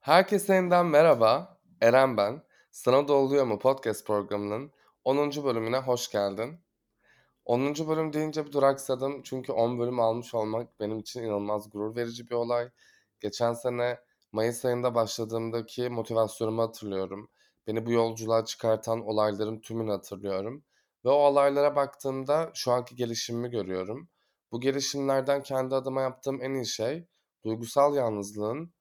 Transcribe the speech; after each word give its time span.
Herkese 0.00 0.54
yeniden 0.54 0.86
merhaba. 0.86 1.58
Eren 1.80 2.16
ben. 2.16 2.42
Sana 2.70 3.08
da 3.08 3.12
oluyor 3.12 3.46
mu 3.46 3.58
podcast 3.58 4.06
programının 4.06 4.72
10. 5.04 5.44
bölümüne 5.44 5.78
hoş 5.78 6.10
geldin. 6.10 6.60
10. 7.44 7.74
bölüm 7.88 8.12
deyince 8.12 8.46
bir 8.46 8.52
duraksadım 8.52 9.22
çünkü 9.22 9.52
10 9.52 9.78
bölüm 9.78 10.00
almış 10.00 10.34
olmak 10.34 10.80
benim 10.80 10.98
için 10.98 11.22
inanılmaz 11.22 11.70
gurur 11.70 11.96
verici 11.96 12.28
bir 12.30 12.34
olay. 12.34 12.70
Geçen 13.20 13.52
sene 13.52 13.98
Mayıs 14.32 14.64
ayında 14.64 14.94
başladığımdaki 14.94 15.88
motivasyonumu 15.88 16.62
hatırlıyorum. 16.62 17.28
Beni 17.66 17.86
bu 17.86 17.92
yolculuğa 17.92 18.44
çıkartan 18.44 19.00
olayların 19.06 19.60
tümünü 19.60 19.90
hatırlıyorum. 19.90 20.64
Ve 21.04 21.08
o 21.08 21.12
olaylara 21.12 21.76
baktığımda 21.76 22.50
şu 22.54 22.72
anki 22.72 22.96
gelişimimi 22.96 23.50
görüyorum. 23.50 24.08
Bu 24.52 24.60
gelişimlerden 24.60 25.42
kendi 25.42 25.74
adıma 25.74 26.02
yaptığım 26.02 26.42
en 26.42 26.54
iyi 26.54 26.66
şey 26.66 27.06
duygusal 27.44 27.94
yalnızlığın 27.94 28.74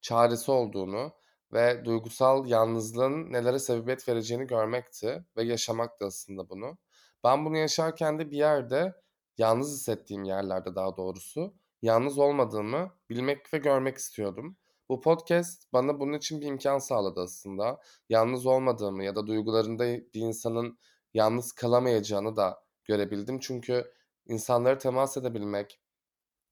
çaresi 0.00 0.50
olduğunu 0.50 1.12
ve 1.52 1.84
duygusal 1.84 2.46
yalnızlığın 2.46 3.32
nelere 3.32 3.58
sebebiyet 3.58 4.08
vereceğini 4.08 4.46
görmekti 4.46 5.24
ve 5.36 5.44
yaşamaktı 5.44 6.06
aslında 6.06 6.48
bunu. 6.48 6.78
Ben 7.24 7.44
bunu 7.44 7.56
yaşarken 7.56 8.18
de 8.18 8.30
bir 8.30 8.36
yerde 8.36 8.94
yalnız 9.38 9.72
hissettiğim 9.72 10.24
yerlerde 10.24 10.74
daha 10.74 10.96
doğrusu 10.96 11.54
yalnız 11.82 12.18
olmadığımı 12.18 12.92
bilmek 13.10 13.54
ve 13.54 13.58
görmek 13.58 13.96
istiyordum. 13.96 14.56
Bu 14.88 15.00
podcast 15.00 15.72
bana 15.72 16.00
bunun 16.00 16.12
için 16.12 16.40
bir 16.40 16.46
imkan 16.46 16.78
sağladı 16.78 17.20
aslında. 17.20 17.80
Yalnız 18.08 18.46
olmadığımı 18.46 19.04
ya 19.04 19.16
da 19.16 19.26
duygularında 19.26 19.84
bir 19.86 20.20
insanın 20.20 20.78
yalnız 21.16 21.52
kalamayacağını 21.52 22.36
da 22.36 22.62
görebildim. 22.84 23.40
Çünkü 23.40 23.92
insanlara 24.26 24.78
temas 24.78 25.16
edebilmek, 25.16 25.80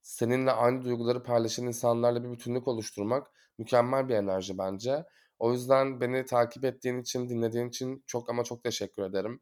seninle 0.02 0.52
aynı 0.52 0.84
duyguları 0.84 1.22
paylaşan 1.22 1.66
insanlarla 1.66 2.24
bir 2.24 2.32
bütünlük 2.32 2.68
oluşturmak 2.68 3.30
mükemmel 3.58 4.08
bir 4.08 4.14
enerji 4.14 4.58
bence. 4.58 5.04
O 5.38 5.52
yüzden 5.52 6.00
beni 6.00 6.24
takip 6.24 6.64
ettiğin 6.64 7.02
için, 7.02 7.28
dinlediğin 7.28 7.68
için 7.68 8.04
çok 8.06 8.30
ama 8.30 8.44
çok 8.44 8.62
teşekkür 8.62 9.02
ederim. 9.02 9.40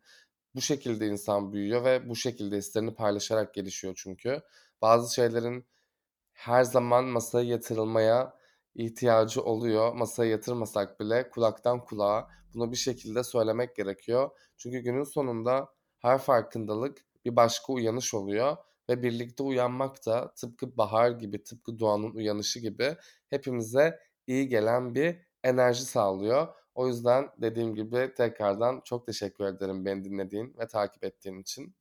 Bu 0.55 0.61
şekilde 0.61 1.07
insan 1.07 1.53
büyüyor 1.53 1.85
ve 1.85 2.09
bu 2.09 2.17
şekilde 2.17 2.57
hislerini 2.57 2.95
paylaşarak 2.95 3.55
gelişiyor 3.55 3.95
çünkü. 3.97 4.41
Bazı 4.83 5.15
şeylerin 5.15 5.67
her 6.33 6.65
zaman 6.65 7.05
masaya 7.05 7.47
yatırılmaya 7.49 8.35
ihtiyacı 8.75 9.43
oluyor. 9.43 9.95
Masaya 9.95 10.31
yatırmasak 10.31 11.01
bile 11.01 11.31
kulaktan 11.31 11.85
kulağa 11.85 12.29
bunu 12.55 12.73
bir 12.73 12.77
şekilde 12.77 13.25
söylemek 13.25 13.77
gerekiyor. 13.77 14.31
Çünkü 14.57 14.79
günün 14.79 15.05
sonunda 15.05 15.69
her 15.99 16.19
farkındalık 16.19 16.99
bir 17.25 17.37
başka 17.37 17.73
uyanış 17.73 18.15
oluyor 18.15 18.57
ve 18.89 19.03
birlikte 19.03 19.43
uyanmak 19.43 20.07
da 20.07 20.35
tıpkı 20.35 20.77
bahar 20.77 21.11
gibi, 21.11 21.45
tıpkı 21.45 21.79
doğanın 21.79 22.15
uyanışı 22.15 22.61
gibi 22.61 22.97
hepimize 23.31 23.99
iyi 24.27 24.49
gelen 24.49 24.95
bir 24.95 25.17
enerji 25.45 25.85
sağlıyor. 25.85 26.49
O 26.75 26.89
yüzden 26.89 27.29
dediğim 27.39 27.75
gibi 27.75 28.15
tekrardan 28.17 28.81
çok 28.85 29.07
teşekkür 29.07 29.45
ederim 29.45 29.85
beni 29.85 30.05
dinlediğin 30.05 30.55
ve 30.59 30.67
takip 30.67 31.05
ettiğin 31.05 31.41
için. 31.41 31.75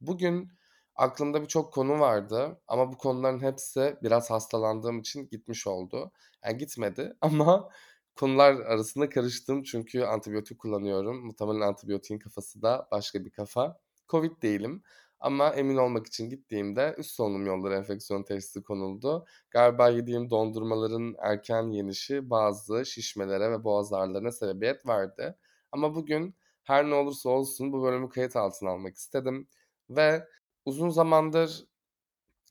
Bugün 0.00 0.52
aklımda 0.94 1.42
birçok 1.42 1.72
konu 1.72 2.00
vardı 2.00 2.60
ama 2.68 2.92
bu 2.92 2.98
konuların 2.98 3.40
hepsi 3.40 3.96
biraz 4.02 4.30
hastalandığım 4.30 4.98
için 5.00 5.28
gitmiş 5.28 5.66
oldu. 5.66 6.12
Yani 6.44 6.58
gitmedi 6.58 7.16
ama 7.20 7.68
konular 8.16 8.54
arasında 8.54 9.08
karıştım 9.08 9.62
çünkü 9.62 10.02
antibiyotik 10.02 10.58
kullanıyorum. 10.58 11.26
Muhtemelen 11.26 11.60
antibiyotiğin 11.60 12.18
kafası 12.20 12.62
da 12.62 12.88
başka 12.90 13.24
bir 13.24 13.30
kafa. 13.30 13.78
Covid 14.08 14.42
değilim 14.42 14.82
ama 15.20 15.50
emin 15.50 15.76
olmak 15.76 16.06
için 16.06 16.30
gittiğimde 16.30 16.94
üst 16.98 17.10
solunum 17.10 17.46
yolları 17.46 17.74
enfeksiyon 17.74 18.22
teşhisi 18.22 18.62
konuldu. 18.62 19.26
Galiba 19.50 19.88
yediğim 19.88 20.30
dondurmaların 20.30 21.14
erken 21.18 21.70
yenişi 21.70 22.30
bazı 22.30 22.86
şişmelere 22.86 23.50
ve 23.50 23.64
boğaz 23.64 23.92
ağrılarına 23.92 24.32
sebebiyet 24.32 24.86
verdi. 24.86 25.36
Ama 25.72 25.94
bugün 25.94 26.34
her 26.62 26.90
ne 26.90 26.94
olursa 26.94 27.28
olsun 27.28 27.72
bu 27.72 27.82
bölümü 27.82 28.08
kayıt 28.08 28.36
altına 28.36 28.70
almak 28.70 28.96
istedim. 28.96 29.48
Ve 29.90 30.28
uzun 30.64 30.88
zamandır 30.88 31.66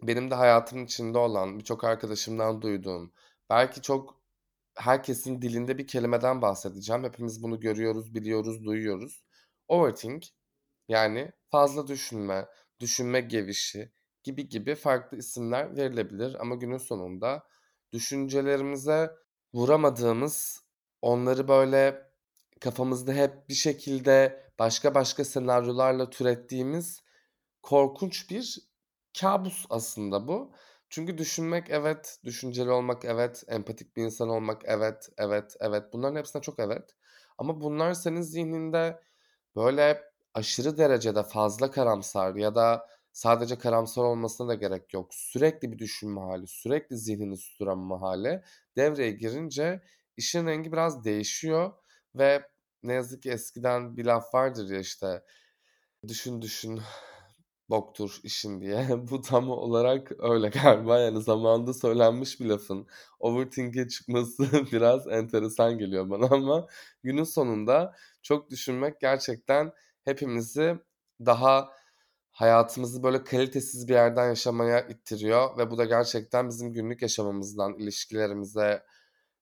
benim 0.03 0.31
de 0.31 0.35
hayatımın 0.35 0.85
içinde 0.85 1.17
olan 1.17 1.59
birçok 1.59 1.83
arkadaşımdan 1.83 2.61
duyduğum, 2.61 3.11
belki 3.49 3.81
çok 3.81 4.14
herkesin 4.75 5.41
dilinde 5.41 5.77
bir 5.77 5.87
kelimeden 5.87 6.41
bahsedeceğim. 6.41 7.03
Hepimiz 7.03 7.43
bunu 7.43 7.59
görüyoruz, 7.59 8.15
biliyoruz, 8.15 8.65
duyuyoruz. 8.65 9.23
Overthink 9.67 10.25
yani 10.87 11.31
fazla 11.51 11.87
düşünme, 11.87 12.45
düşünme 12.79 13.21
gevişi 13.21 13.91
gibi 14.23 14.49
gibi 14.49 14.75
farklı 14.75 15.17
isimler 15.17 15.77
verilebilir 15.77 16.35
ama 16.39 16.55
günün 16.55 16.77
sonunda 16.77 17.43
düşüncelerimize 17.93 19.11
vuramadığımız, 19.53 20.63
onları 21.01 21.47
böyle 21.47 22.11
kafamızda 22.61 23.13
hep 23.13 23.49
bir 23.49 23.53
şekilde 23.53 24.43
başka 24.59 24.95
başka 24.95 25.25
senaryolarla 25.25 26.09
türettiğimiz 26.09 27.03
korkunç 27.61 28.29
bir 28.29 28.59
kabus 29.19 29.65
aslında 29.69 30.27
bu. 30.27 30.53
Çünkü 30.95 31.17
düşünmek 31.17 31.69
evet, 31.69 32.19
düşünceli 32.23 32.71
olmak 32.71 33.05
evet, 33.05 33.43
empatik 33.47 33.95
bir 33.97 34.03
insan 34.03 34.29
olmak 34.29 34.61
evet, 34.65 35.09
evet, 35.17 35.55
evet. 35.59 35.83
Bunların 35.93 36.15
hepsine 36.15 36.41
çok 36.41 36.59
evet. 36.59 36.95
Ama 37.37 37.61
bunlar 37.61 37.93
senin 37.93 38.21
zihninde 38.21 38.99
böyle 39.55 40.03
aşırı 40.33 40.77
derecede 40.77 41.23
fazla 41.23 41.71
karamsar 41.71 42.35
ya 42.35 42.55
da 42.55 42.87
sadece 43.11 43.57
karamsar 43.57 44.03
olmasına 44.03 44.47
da 44.47 44.55
gerek 44.55 44.93
yok. 44.93 45.13
Sürekli 45.13 45.71
bir 45.71 45.79
düşünme 45.79 46.21
hali, 46.21 46.47
sürekli 46.47 46.97
zihnini 46.97 47.37
susturanma 47.37 48.01
hali 48.01 48.41
devreye 48.77 49.11
girince 49.11 49.81
işin 50.17 50.47
rengi 50.47 50.71
biraz 50.71 51.05
değişiyor 51.05 51.73
ve 52.15 52.49
ne 52.83 52.93
yazık 52.93 53.23
ki 53.23 53.31
eskiden 53.31 53.97
bir 53.97 54.05
laf 54.05 54.33
vardır 54.33 54.69
ya 54.69 54.79
işte 54.79 55.23
düşün 56.07 56.41
düşün 56.41 56.81
boktur 57.69 58.19
işin 58.23 58.61
diye. 58.61 58.87
Bu 59.11 59.21
tam 59.21 59.49
olarak 59.49 60.11
öyle 60.19 60.49
galiba. 60.49 60.99
Yani 60.99 61.21
zamanında 61.21 61.73
söylenmiş 61.73 62.39
bir 62.39 62.45
lafın 62.45 62.87
overthink'e 63.19 63.87
çıkması 63.87 64.51
biraz 64.71 65.07
enteresan 65.07 65.77
geliyor 65.77 66.09
bana 66.09 66.25
ama 66.31 66.67
günün 67.03 67.23
sonunda 67.23 67.95
çok 68.23 68.49
düşünmek 68.49 68.99
gerçekten 68.99 69.71
hepimizi 70.05 70.79
daha 71.25 71.71
hayatımızı 72.31 73.03
böyle 73.03 73.23
kalitesiz 73.23 73.87
bir 73.87 73.93
yerden 73.93 74.27
yaşamaya 74.27 74.81
ittiriyor 74.81 75.57
ve 75.57 75.71
bu 75.71 75.77
da 75.77 75.85
gerçekten 75.85 76.49
bizim 76.49 76.73
günlük 76.73 77.01
yaşamımızdan 77.01 77.73
ilişkilerimize, 77.73 78.83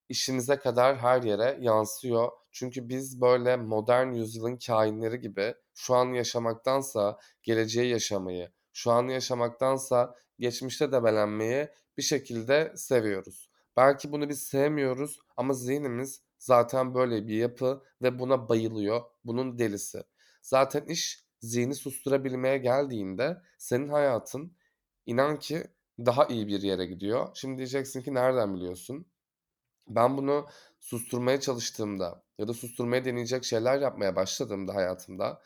işimize 0.10 0.58
kadar 0.58 0.98
her 0.98 1.24
yere 1.24 1.58
yansıyor. 1.62 2.32
Çünkü 2.52 2.90
biz 2.90 3.22
böyle 3.22 3.58
modern 3.58 4.14
yüzyılın 4.14 4.58
kainleri 4.68 5.20
gibi 5.20 5.56
şu 5.76 5.96
an 5.96 6.14
yaşamaktansa 6.14 7.20
geleceği 7.44 7.90
yaşamayı, 7.90 8.52
şu 8.74 8.92
an 8.92 9.08
yaşamaktansa 9.08 10.16
geçmişte 10.40 10.92
debelenmeyi 10.92 11.68
bir 11.98 12.04
şekilde 12.04 12.74
seviyoruz. 12.76 13.50
Belki 13.78 14.12
bunu 14.12 14.30
biz 14.30 14.44
sevmiyoruz 14.44 15.20
ama 15.38 15.54
zihnimiz 15.54 16.22
zaten 16.40 16.94
böyle 16.94 17.28
bir 17.28 17.36
yapı 17.38 17.84
ve 18.02 18.20
buna 18.20 18.50
bayılıyor. 18.50 19.02
Bunun 19.24 19.60
delisi. 19.60 20.04
Zaten 20.42 20.86
iş 20.86 21.24
zihni 21.42 21.76
susturabilmeye 21.76 22.58
geldiğinde 22.58 23.38
senin 23.58 23.90
hayatın 23.90 24.58
inan 25.06 25.40
ki 25.40 25.64
daha 26.00 26.26
iyi 26.26 26.48
bir 26.48 26.62
yere 26.62 26.86
gidiyor. 26.86 27.30
Şimdi 27.34 27.58
diyeceksin 27.58 28.02
ki 28.02 28.14
nereden 28.14 28.56
biliyorsun? 28.56 29.06
Ben 29.88 30.18
bunu 30.18 30.46
susturmaya 30.80 31.40
çalıştığımda 31.40 32.24
ya 32.38 32.48
da 32.48 32.54
susturmaya 32.54 33.06
deneyecek 33.06 33.44
şeyler 33.44 33.82
yapmaya 33.82 34.16
başladığımda 34.16 34.76
hayatımda 34.76 35.42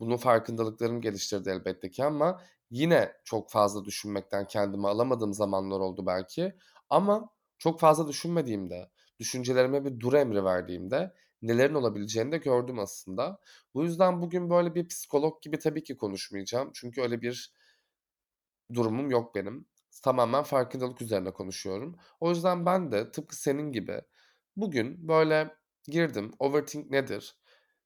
bunun 0.00 0.16
farkındalıklarım 0.16 1.00
geliştirdi 1.00 1.50
elbette 1.50 1.90
ki 1.90 2.04
ama 2.04 2.40
yine 2.70 3.12
çok 3.24 3.50
fazla 3.50 3.84
düşünmekten 3.84 4.46
kendimi 4.46 4.88
alamadığım 4.88 5.32
zamanlar 5.34 5.80
oldu 5.80 6.06
belki. 6.06 6.54
Ama 6.90 7.28
çok 7.58 7.80
fazla 7.80 8.08
düşünmediğimde, 8.08 8.90
düşüncelerime 9.20 9.84
bir 9.84 10.00
dur 10.00 10.12
emri 10.12 10.44
verdiğimde 10.44 11.14
nelerin 11.42 11.74
olabileceğini 11.74 12.32
de 12.32 12.38
gördüm 12.38 12.78
aslında. 12.78 13.40
Bu 13.74 13.84
yüzden 13.84 14.22
bugün 14.22 14.50
böyle 14.50 14.74
bir 14.74 14.88
psikolog 14.88 15.42
gibi 15.42 15.58
tabii 15.58 15.82
ki 15.84 15.96
konuşmayacağım. 15.96 16.70
Çünkü 16.74 17.02
öyle 17.02 17.22
bir 17.22 17.52
durumum 18.74 19.10
yok 19.10 19.34
benim. 19.34 19.66
Tamamen 20.00 20.42
farkındalık 20.42 21.02
üzerine 21.02 21.30
konuşuyorum. 21.30 21.96
O 22.20 22.30
yüzden 22.30 22.66
ben 22.66 22.92
de 22.92 23.10
tıpkı 23.10 23.36
senin 23.36 23.72
gibi 23.72 24.00
bugün 24.56 25.08
böyle 25.08 25.54
girdim 25.88 26.32
overthink 26.38 26.90
nedir? 26.90 27.36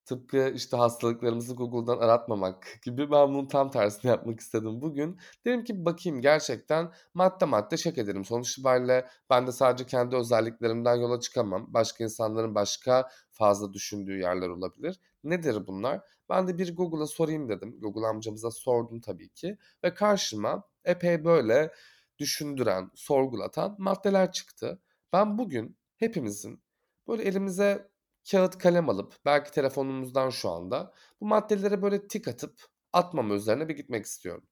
Tıpkı, 0.04 0.52
işte, 0.54 0.76
hastalıklarımızı 0.76 1.54
Google'dan 1.54 1.98
aratmamak 1.98 2.78
gibi 2.84 3.10
ben 3.10 3.28
bunun 3.28 3.46
tam 3.46 3.70
tersini 3.70 4.08
yapmak 4.10 4.40
istedim 4.40 4.80
bugün. 4.82 5.18
Dedim 5.44 5.64
ki 5.64 5.84
bakayım 5.84 6.20
gerçekten 6.20 6.92
madde 7.14 7.44
madde 7.44 7.76
check 7.76 7.98
ederim. 7.98 8.24
Sonuç 8.24 8.52
itibariyle 8.52 9.08
ben 9.30 9.46
de 9.46 9.52
sadece 9.52 9.86
kendi 9.86 10.16
özelliklerimden 10.16 10.94
yola 10.94 11.20
çıkamam. 11.20 11.66
Başka 11.74 12.04
insanların 12.04 12.54
başka 12.54 13.08
fazla 13.30 13.72
düşündüğü 13.72 14.18
yerler 14.18 14.48
olabilir. 14.48 15.00
Nedir 15.24 15.66
bunlar? 15.66 16.00
Ben 16.28 16.48
de 16.48 16.58
bir 16.58 16.76
Google'a 16.76 17.06
sorayım 17.06 17.48
dedim. 17.48 17.76
Google 17.80 18.06
amcamıza 18.06 18.50
sordum 18.50 19.00
tabii 19.00 19.28
ki 19.28 19.58
ve 19.84 19.94
karşıma 19.94 20.62
epey 20.84 21.24
böyle 21.24 21.72
düşündüren, 22.18 22.90
sorgulatan 22.94 23.76
maddeler 23.78 24.32
çıktı. 24.32 24.82
Ben 25.12 25.38
bugün 25.38 25.78
hepimizin 25.96 26.62
böyle 27.08 27.22
elimize 27.22 27.90
kağıt 28.30 28.58
kalem 28.58 28.88
alıp 28.88 29.14
belki 29.24 29.50
telefonumuzdan 29.50 30.30
şu 30.30 30.50
anda 30.50 30.92
bu 31.20 31.26
maddelere 31.26 31.82
böyle 31.82 32.08
tik 32.08 32.28
atıp 32.28 32.66
atmama 32.92 33.34
üzerine 33.34 33.68
bir 33.68 33.76
gitmek 33.76 34.06
istiyorum. 34.06 34.46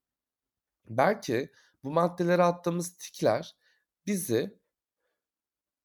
Belki 0.88 1.50
bu 1.84 1.90
maddelere 1.90 2.42
attığımız 2.42 2.96
tikler 2.96 3.56
bizi 4.06 4.58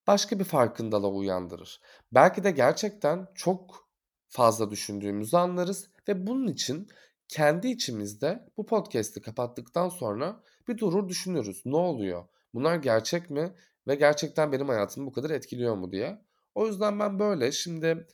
başka 0.07 0.39
bir 0.39 0.43
farkındalığa 0.43 1.09
uyandırır. 1.09 1.81
Belki 2.11 2.43
de 2.43 2.51
gerçekten 2.51 3.27
çok 3.35 3.89
fazla 4.27 4.71
düşündüğümüzü 4.71 5.37
anlarız 5.37 5.89
ve 6.07 6.27
bunun 6.27 6.47
için 6.47 6.87
kendi 7.27 7.67
içimizde 7.67 8.49
bu 8.57 8.65
podcast'i 8.65 9.21
kapattıktan 9.21 9.89
sonra 9.89 10.43
bir 10.69 10.77
durur 10.77 11.09
düşünürüz. 11.09 11.65
Ne 11.65 11.77
oluyor? 11.77 12.25
Bunlar 12.53 12.75
gerçek 12.75 13.29
mi 13.29 13.53
ve 13.87 13.95
gerçekten 13.95 14.51
benim 14.51 14.67
hayatımı 14.67 15.07
bu 15.07 15.11
kadar 15.11 15.29
etkiliyor 15.29 15.75
mu 15.75 15.91
diye. 15.91 16.21
O 16.55 16.67
yüzden 16.67 16.99
ben 16.99 17.19
böyle 17.19 17.51
şimdi 17.51 18.07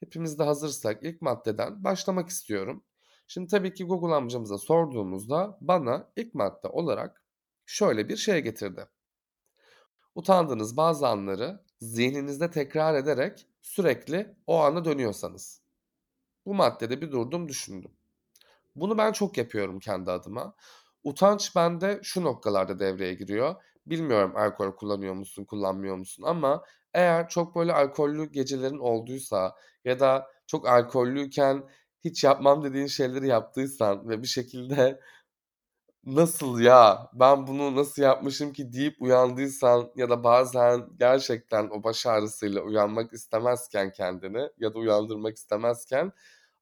hepimiz 0.00 0.38
de 0.38 0.42
hazırsak 0.42 1.02
ilk 1.02 1.22
maddeden 1.22 1.84
başlamak 1.84 2.28
istiyorum. 2.28 2.84
Şimdi 3.26 3.48
tabii 3.48 3.74
ki 3.74 3.84
Google 3.84 4.14
amcamıza 4.14 4.58
sorduğumuzda 4.58 5.58
bana 5.60 6.08
ilk 6.16 6.34
madde 6.34 6.68
olarak 6.68 7.22
şöyle 7.66 8.08
bir 8.08 8.16
şey 8.16 8.40
getirdi. 8.40 8.86
Utandığınız 10.14 10.76
bazı 10.76 11.08
anları 11.08 11.60
zihninizde 11.80 12.50
tekrar 12.50 12.94
ederek 12.94 13.46
sürekli 13.62 14.36
o 14.46 14.58
ana 14.58 14.84
dönüyorsanız. 14.84 15.62
Bu 16.46 16.54
maddede 16.54 17.00
bir 17.00 17.12
durdum 17.12 17.48
düşündüm. 17.48 17.90
Bunu 18.76 18.98
ben 18.98 19.12
çok 19.12 19.38
yapıyorum 19.38 19.78
kendi 19.78 20.10
adıma. 20.10 20.54
Utanç 21.04 21.56
bende 21.56 22.00
şu 22.02 22.22
noktalarda 22.24 22.78
devreye 22.78 23.14
giriyor. 23.14 23.54
Bilmiyorum 23.86 24.32
alkol 24.36 24.72
kullanıyor 24.76 25.14
musun, 25.14 25.44
kullanmıyor 25.44 25.96
musun 25.96 26.22
ama 26.26 26.62
eğer 26.94 27.28
çok 27.28 27.56
böyle 27.56 27.72
alkollü 27.72 28.32
gecelerin 28.32 28.78
olduysa 28.78 29.54
ya 29.84 30.00
da 30.00 30.26
çok 30.46 30.68
alkollüyken 30.68 31.62
hiç 32.04 32.24
yapmam 32.24 32.64
dediğin 32.64 32.86
şeyleri 32.86 33.26
yaptıysan 33.28 34.08
ve 34.08 34.22
bir 34.22 34.26
şekilde 34.26 35.00
"Nasıl 36.04 36.60
ya, 36.60 37.10
ben 37.14 37.46
bunu 37.46 37.76
nasıl 37.76 38.02
yapmışım 38.02 38.52
ki?" 38.52 38.72
deyip 38.72 38.96
uyandıysan 39.02 39.92
ya 39.96 40.10
da 40.10 40.24
bazen 40.24 40.88
gerçekten 40.98 41.68
o 41.70 41.82
baş 41.84 42.06
ağrısıyla 42.06 42.62
uyanmak 42.62 43.12
istemezken 43.12 43.92
kendini 43.92 44.48
ya 44.58 44.74
da 44.74 44.78
uyandırmak 44.78 45.36
istemezken, 45.36 46.12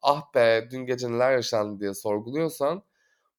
"Ah 0.03 0.35
be, 0.35 0.69
dün 0.71 0.87
gece 0.87 1.13
neler 1.13 1.33
yaşandı?" 1.33 1.81
diye 1.81 1.95
sorguluyorsan 1.95 2.83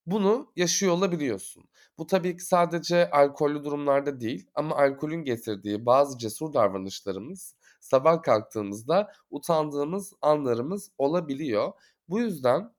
bunu 0.05 0.51
yaşıyor 0.55 0.93
olabiliyorsun. 0.93 1.63
Bu 1.97 2.07
tabii 2.07 2.37
ki 2.37 2.43
sadece 2.45 3.09
alkollü 3.09 3.63
durumlarda 3.63 4.19
değil 4.21 4.47
ama 4.55 4.75
alkolün 4.75 5.23
getirdiği 5.23 5.85
bazı 5.85 6.17
cesur 6.17 6.53
davranışlarımız 6.53 7.55
sabah 7.81 8.21
kalktığımızda 8.23 9.11
utandığımız 9.29 10.13
anlarımız 10.21 10.91
olabiliyor. 10.97 11.71
Bu 12.09 12.19
yüzden 12.19 12.73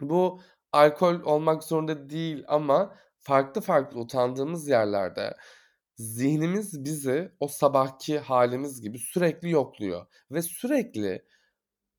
bu 0.00 0.40
alkol 0.72 1.22
olmak 1.22 1.64
zorunda 1.64 2.10
değil 2.10 2.44
ama 2.48 2.94
farklı 3.20 3.60
farklı 3.60 4.00
utandığımız 4.00 4.68
yerlerde 4.68 5.36
zihnimiz 5.96 6.84
bizi 6.84 7.32
o 7.40 7.48
sabahki 7.48 8.18
halimiz 8.18 8.80
gibi 8.80 8.98
sürekli 8.98 9.50
yokluyor 9.50 10.06
ve 10.30 10.42
sürekli 10.42 11.24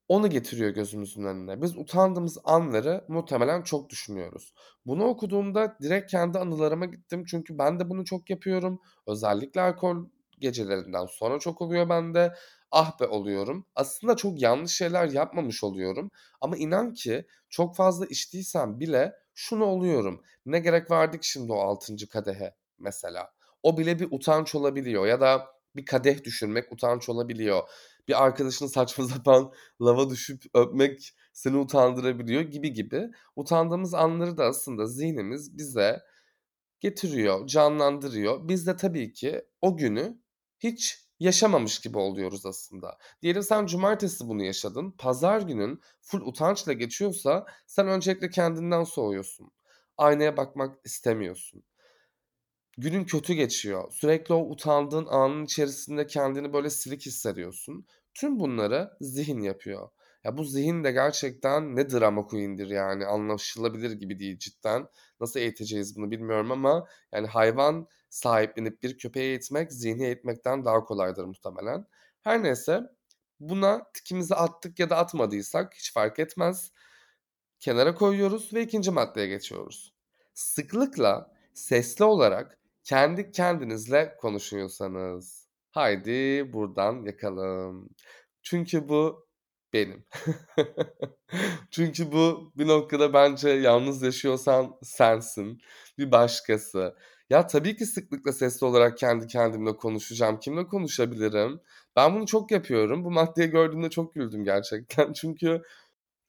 onu 0.10 0.30
getiriyor 0.30 0.70
gözümüzün 0.70 1.24
önüne. 1.24 1.62
Biz 1.62 1.78
utandığımız 1.78 2.38
anları 2.44 3.06
muhtemelen 3.08 3.62
çok 3.62 3.90
düşünüyoruz. 3.90 4.54
Bunu 4.86 5.04
okuduğumda 5.06 5.78
direkt 5.82 6.12
kendi 6.12 6.40
anılarıma 6.40 6.86
gittim 6.86 7.26
çünkü 7.26 7.58
ben 7.58 7.80
de 7.80 7.90
bunu 7.90 8.06
çok 8.06 8.30
yapıyorum. 8.30 8.80
Özellikle 9.08 9.62
alkol 9.62 10.06
gecelerinden 10.40 11.06
sonra 11.06 11.40
çok 11.40 11.62
oluyor 11.62 11.90
bende. 11.90 12.34
Ah 12.72 13.00
be 13.00 13.08
oluyorum. 13.08 13.66
Aslında 13.76 14.16
çok 14.16 14.42
yanlış 14.42 14.72
şeyler 14.72 15.08
yapmamış 15.10 15.64
oluyorum 15.64 16.12
ama 16.42 16.58
inan 16.58 16.94
ki 16.94 17.26
çok 17.50 17.76
fazla 17.76 18.06
içtiysem 18.06 18.80
bile 18.80 19.14
şunu 19.34 19.66
oluyorum. 19.66 20.24
Ne 20.46 20.60
gerek 20.60 20.92
vardı 20.92 21.20
ki 21.20 21.30
şimdi 21.30 21.54
o 21.54 21.60
6. 21.60 22.10
kadehe 22.10 22.56
mesela. 22.80 23.32
O 23.64 23.78
bile 23.78 24.00
bir 24.00 24.08
utanç 24.12 24.56
olabiliyor 24.56 25.06
ya 25.06 25.22
da 25.22 25.48
bir 25.76 25.86
kadeh 25.86 26.24
düşürmek 26.24 26.72
utanç 26.72 27.10
olabiliyor. 27.10 27.64
Bir 28.10 28.24
arkadaşını 28.24 28.70
saçma 28.70 29.08
sapan 29.08 29.52
lava 29.82 30.10
düşüp 30.10 30.44
öpmek 30.54 31.16
seni 31.34 31.58
utandırabiliyor 31.58 32.42
gibi 32.42 32.74
gibi. 32.74 33.10
Utandığımız 33.36 33.94
anları 33.94 34.38
da 34.38 34.46
aslında 34.46 34.86
zihnimiz 34.88 35.58
bize 35.58 36.00
getiriyor, 36.80 37.48
canlandırıyor. 37.48 38.48
Biz 38.48 38.68
de 38.68 38.76
tabii 38.76 39.14
ki 39.14 39.46
o 39.62 39.78
günü 39.78 40.18
hiç 40.60 41.06
yaşamamış 41.20 41.80
gibi 41.80 41.98
oluyoruz 41.98 42.46
aslında. 42.46 42.98
Diyelim 43.22 43.44
sen 43.44 43.66
cumartesi 43.66 44.28
bunu 44.28 44.44
yaşadın. 44.44 44.92
Pazar 44.92 45.42
günün 45.42 45.82
full 46.02 46.22
utançla 46.22 46.74
geçiyorsa 46.74 47.46
sen 47.68 47.88
öncelikle 47.88 48.30
kendinden 48.30 48.84
soğuyorsun. 48.84 49.52
Aynaya 49.98 50.38
bakmak 50.38 50.76
istemiyorsun. 50.86 51.64
Günün 52.78 53.06
kötü 53.06 53.34
geçiyor. 53.34 53.92
Sürekli 53.92 54.34
o 54.34 54.50
utandığın 54.50 55.06
anın 55.06 55.46
içerisinde 55.46 56.08
kendini 56.08 56.54
böyle 56.54 56.70
silik 56.70 57.06
hissediyorsun. 57.06 57.86
Tüm 58.20 58.40
bunları 58.40 58.98
zihin 59.02 59.42
yapıyor. 59.42 59.90
Ya 60.24 60.38
bu 60.38 60.44
zihin 60.44 60.84
de 60.84 60.92
gerçekten 60.92 61.76
ne 61.76 61.90
drama 61.90 62.26
queen'dir 62.26 62.68
yani 62.68 63.06
anlaşılabilir 63.06 63.92
gibi 63.92 64.20
değil 64.20 64.40
cidden. 64.40 64.88
Nasıl 65.20 65.40
eğiteceğiz 65.40 65.96
bunu 65.96 66.12
bilmiyorum 66.12 66.52
ama 66.52 66.88
yani 67.12 67.28
hayvan 67.28 67.88
sahiplenip 68.10 68.84
bir 68.84 68.98
köpeği 68.98 69.30
eğitmek 69.30 69.74
zihni 69.74 70.06
eğitmekten 70.06 70.66
daha 70.66 70.84
kolaydır 70.84 71.26
muhtemelen. 71.26 71.86
Her 72.22 72.44
neyse 72.44 72.82
buna 73.40 73.92
tikimizi 73.94 74.36
attık 74.36 74.80
ya 74.80 74.90
da 74.90 74.98
atmadıysak 74.98 75.74
hiç 75.74 75.94
fark 75.94 76.20
etmez. 76.20 76.72
Kenara 77.60 77.96
koyuyoruz 77.96 78.54
ve 78.54 78.62
ikinci 78.62 78.92
maddeye 78.92 79.28
geçiyoruz. 79.28 79.94
Sıklıkla 80.34 81.34
sesli 81.54 82.06
olarak 82.06 82.60
kendi 82.84 83.32
kendinizle 83.32 84.18
konuşuyorsanız. 84.18 85.49
Haydi 85.72 86.50
buradan 86.54 87.06
yakalım. 87.06 87.90
Çünkü 88.44 88.90
bu 88.90 89.28
benim. 89.74 90.06
Çünkü 91.72 92.12
bu 92.12 92.52
bir 92.58 92.68
noktada 92.68 93.14
bence 93.14 93.50
yalnız 93.50 94.02
yaşıyorsan 94.02 94.78
sensin, 94.84 95.60
bir 95.98 96.12
başkası. 96.12 96.96
Ya, 97.30 97.48
tabii 97.48 97.76
ki 97.76 97.86
sıklıkla 97.86 98.34
sesli 98.34 98.66
olarak 98.66 98.98
kendi 98.98 99.28
kendimle 99.28 99.76
konuşacağım. 99.78 100.40
Kimle 100.40 100.68
konuşabilirim? 100.68 101.62
Ben 101.96 102.16
bunu 102.16 102.26
çok 102.28 102.52
yapıyorum. 102.52 103.04
Bu 103.06 103.12
maddeyi 103.12 103.50
gördüğümde 103.50 103.90
çok 103.90 104.14
güldüm 104.14 104.44
gerçekten. 104.44 105.14
Çünkü 105.22 105.62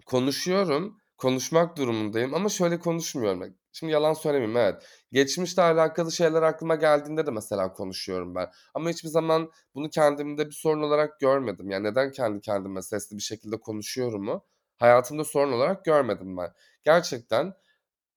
konuşuyorum, 0.07 0.99
konuşmak 1.19 1.79
durumundayım 1.79 2.35
ama 2.35 2.49
şöyle 2.49 2.79
konuşmuyorum. 2.79 3.55
Şimdi 3.73 3.93
yalan 3.93 4.13
söylemeyeyim, 4.15 4.57
evet. 4.57 4.83
Geçmişle 5.13 5.63
alakalı 5.63 6.13
şeyler 6.13 6.43
aklıma 6.43 6.75
geldiğinde 6.75 7.27
de 7.27 7.31
mesela 7.31 7.73
konuşuyorum 7.73 8.35
ben. 8.35 8.51
Ama 8.75 8.91
hiçbir 8.91 9.09
zaman 9.09 9.51
bunu 9.75 9.91
kendimde 9.91 10.47
bir 10.47 10.53
sorun 10.53 10.83
olarak 10.83 11.21
görmedim. 11.21 11.71
Yani 11.71 11.85
neden 11.85 12.13
kendi 12.13 12.41
kendime 12.41 12.83
sesli 12.83 13.17
bir 13.17 13.23
şekilde 13.23 13.61
konuşuyorumu 13.61 14.45
hayatımda 14.79 15.25
sorun 15.25 15.53
olarak 15.53 15.85
görmedim 15.85 16.37
ben. 16.37 16.53
Gerçekten 16.85 17.55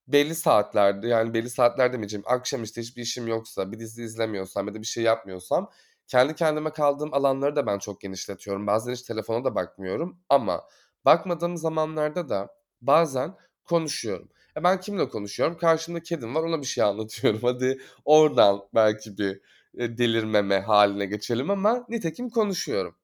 belli 0.08 0.36
saatlerde 0.36 1.08
yani 1.08 1.34
belli 1.34 1.50
saatlerde 1.50 1.94
demeyeceğim 1.94 2.24
akşam 2.28 2.64
işte 2.64 2.82
hiçbir 2.82 3.02
işim 3.02 3.28
yoksa, 3.28 3.72
bir 3.72 3.80
dizi 3.80 4.04
izlemiyorsam 4.04 4.68
ya 4.68 4.74
da 4.74 4.82
bir 4.82 4.88
şey 4.88 5.04
yapmıyorsam 5.04 5.72
kendi 6.08 6.36
kendime 6.36 6.70
kaldığım 6.70 7.14
alanları 7.14 7.56
da 7.56 7.66
ben 7.66 7.80
çok 7.80 8.02
genişletiyorum. 8.02 8.68
Bazen 8.68 8.94
hiç 8.94 9.02
telefona 9.02 9.44
da 9.46 9.56
bakmıyorum 9.56 10.20
ama 10.30 10.64
bakmadığım 11.06 11.58
zamanlarda 11.58 12.30
da 12.30 12.48
bazen 12.82 13.36
konuşuyorum. 13.64 14.30
E 14.58 14.64
ben 14.64 14.80
kimle 14.80 15.10
konuşuyorum? 15.10 15.58
Karşımda 15.58 16.00
kedim 16.00 16.36
var 16.36 16.44
ona 16.44 16.62
bir 16.62 16.68
şey 16.68 16.84
anlatıyorum. 16.84 17.40
Hadi 17.44 17.80
oradan 18.06 18.62
belki 18.76 19.18
bir 19.18 19.42
e, 19.78 19.98
delirmeme 19.98 20.60
haline 20.60 21.06
geçelim 21.06 21.50
ama 21.50 21.86
nitekim 21.90 22.30
konuşuyorum. 22.30 22.96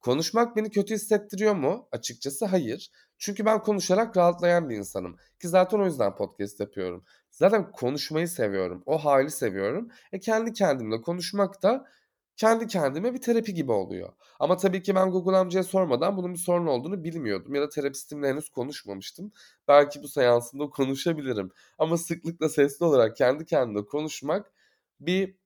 Konuşmak 0.00 0.56
beni 0.56 0.70
kötü 0.70 0.94
hissettiriyor 0.94 1.54
mu? 1.54 1.88
Açıkçası 1.92 2.44
hayır. 2.46 2.90
Çünkü 3.18 3.44
ben 3.44 3.62
konuşarak 3.62 4.16
rahatlayan 4.16 4.70
bir 4.70 4.76
insanım. 4.76 5.16
Ki 5.40 5.48
zaten 5.48 5.78
o 5.78 5.84
yüzden 5.86 6.14
podcast 6.14 6.60
yapıyorum. 6.60 7.04
Zaten 7.30 7.72
konuşmayı 7.72 8.28
seviyorum. 8.28 8.82
O 8.86 8.98
hali 9.04 9.30
seviyorum. 9.30 9.88
E 10.12 10.20
kendi 10.20 10.52
kendimle 10.52 11.00
konuşmak 11.00 11.62
da 11.62 11.86
kendi 12.36 12.66
kendime 12.66 13.14
bir 13.14 13.20
terapi 13.20 13.54
gibi 13.54 13.72
oluyor. 13.72 14.12
Ama 14.40 14.56
tabii 14.56 14.82
ki 14.82 14.94
ben 14.94 15.10
Google 15.10 15.36
amcaya 15.36 15.64
sormadan 15.64 16.16
bunun 16.16 16.34
bir 16.34 16.38
sorun 16.38 16.66
olduğunu 16.66 17.04
bilmiyordum 17.04 17.54
ya 17.54 17.62
da 17.62 17.68
terapistimle 17.68 18.28
henüz 18.28 18.48
konuşmamıştım. 18.50 19.32
Belki 19.68 20.02
bu 20.02 20.08
seansında 20.08 20.66
konuşabilirim 20.70 21.50
ama 21.78 21.98
sıklıkla 21.98 22.48
sesli 22.48 22.84
olarak 22.84 23.16
kendi 23.16 23.44
kendine 23.44 23.84
konuşmak 23.84 24.52
bir 25.00 25.36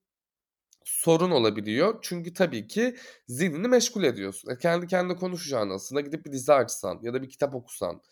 sorun 0.85 1.31
olabiliyor. 1.31 1.99
Çünkü 2.03 2.35
tabii 2.35 2.67
ki 2.67 2.97
zihnini 3.29 3.69
meşgul 3.69 4.05
ediyorsun. 4.05 4.51
E, 4.51 4.59
kendi 4.59 4.87
kendine 4.87 5.17
konuşacağın 5.17 5.71
aslında 5.71 6.01
gidip 6.01 6.27
bir 6.27 6.33
dizi 6.33 6.53
açsan 6.53 6.99
ya 7.03 7.15
da 7.15 7.23
bir 7.23 7.29
kitap 7.31 7.55
okusan, 7.55 8.03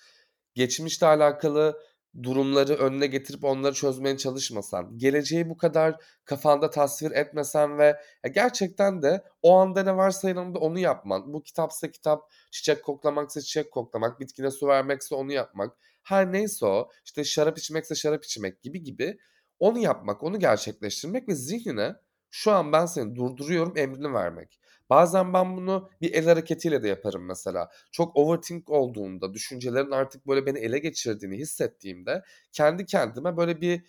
geçmişle 0.54 1.06
alakalı 1.06 1.80
durumları 2.22 2.74
önüne 2.74 3.06
getirip 3.06 3.44
onları 3.44 3.74
çözmeye 3.74 4.16
çalışmasan, 4.16 4.98
geleceği 4.98 5.48
bu 5.48 5.56
kadar 5.56 5.96
kafanda 6.24 6.70
tasvir 6.70 7.10
etmesen 7.10 7.78
ve 7.78 8.00
gerçekten 8.34 9.02
de 9.02 9.24
o 9.42 9.56
anda 9.56 9.82
ne 9.82 9.96
varsa 9.96 10.28
yanında 10.28 10.58
onu 10.58 10.78
yapman. 10.78 11.32
Bu 11.32 11.42
kitapsa 11.42 11.90
kitap, 11.90 12.32
çiçek 12.50 12.84
koklamaksa 12.84 13.40
çiçek 13.40 13.72
koklamak, 13.72 14.20
bitkine 14.20 14.50
su 14.50 14.66
vermekse 14.66 15.14
onu 15.14 15.32
yapmak. 15.32 15.76
Her 16.02 16.32
neyse 16.32 16.66
o, 16.66 16.88
işte 17.04 17.24
şarap 17.24 17.58
içmekse 17.58 17.94
şarap 17.94 18.24
içmek 18.24 18.62
gibi 18.62 18.82
gibi 18.82 19.18
onu 19.58 19.78
yapmak, 19.78 20.22
onu 20.22 20.38
gerçekleştirmek 20.38 21.28
ve 21.28 21.34
zihnine 21.34 21.94
şu 22.30 22.52
an 22.52 22.72
ben 22.72 22.86
seni 22.86 23.16
durduruyorum 23.16 23.76
emrini 23.76 24.14
vermek. 24.14 24.60
Bazen 24.90 25.32
ben 25.32 25.56
bunu 25.56 25.90
bir 26.00 26.12
el 26.12 26.24
hareketiyle 26.24 26.82
de 26.82 26.88
yaparım 26.88 27.26
mesela. 27.26 27.70
Çok 27.92 28.16
overthink 28.16 28.70
olduğunda, 28.70 29.34
düşüncelerin 29.34 29.90
artık 29.90 30.26
böyle 30.26 30.46
beni 30.46 30.58
ele 30.58 30.78
geçirdiğini 30.78 31.36
hissettiğimde 31.36 32.22
kendi 32.52 32.86
kendime 32.86 33.36
böyle 33.36 33.60
bir 33.60 33.84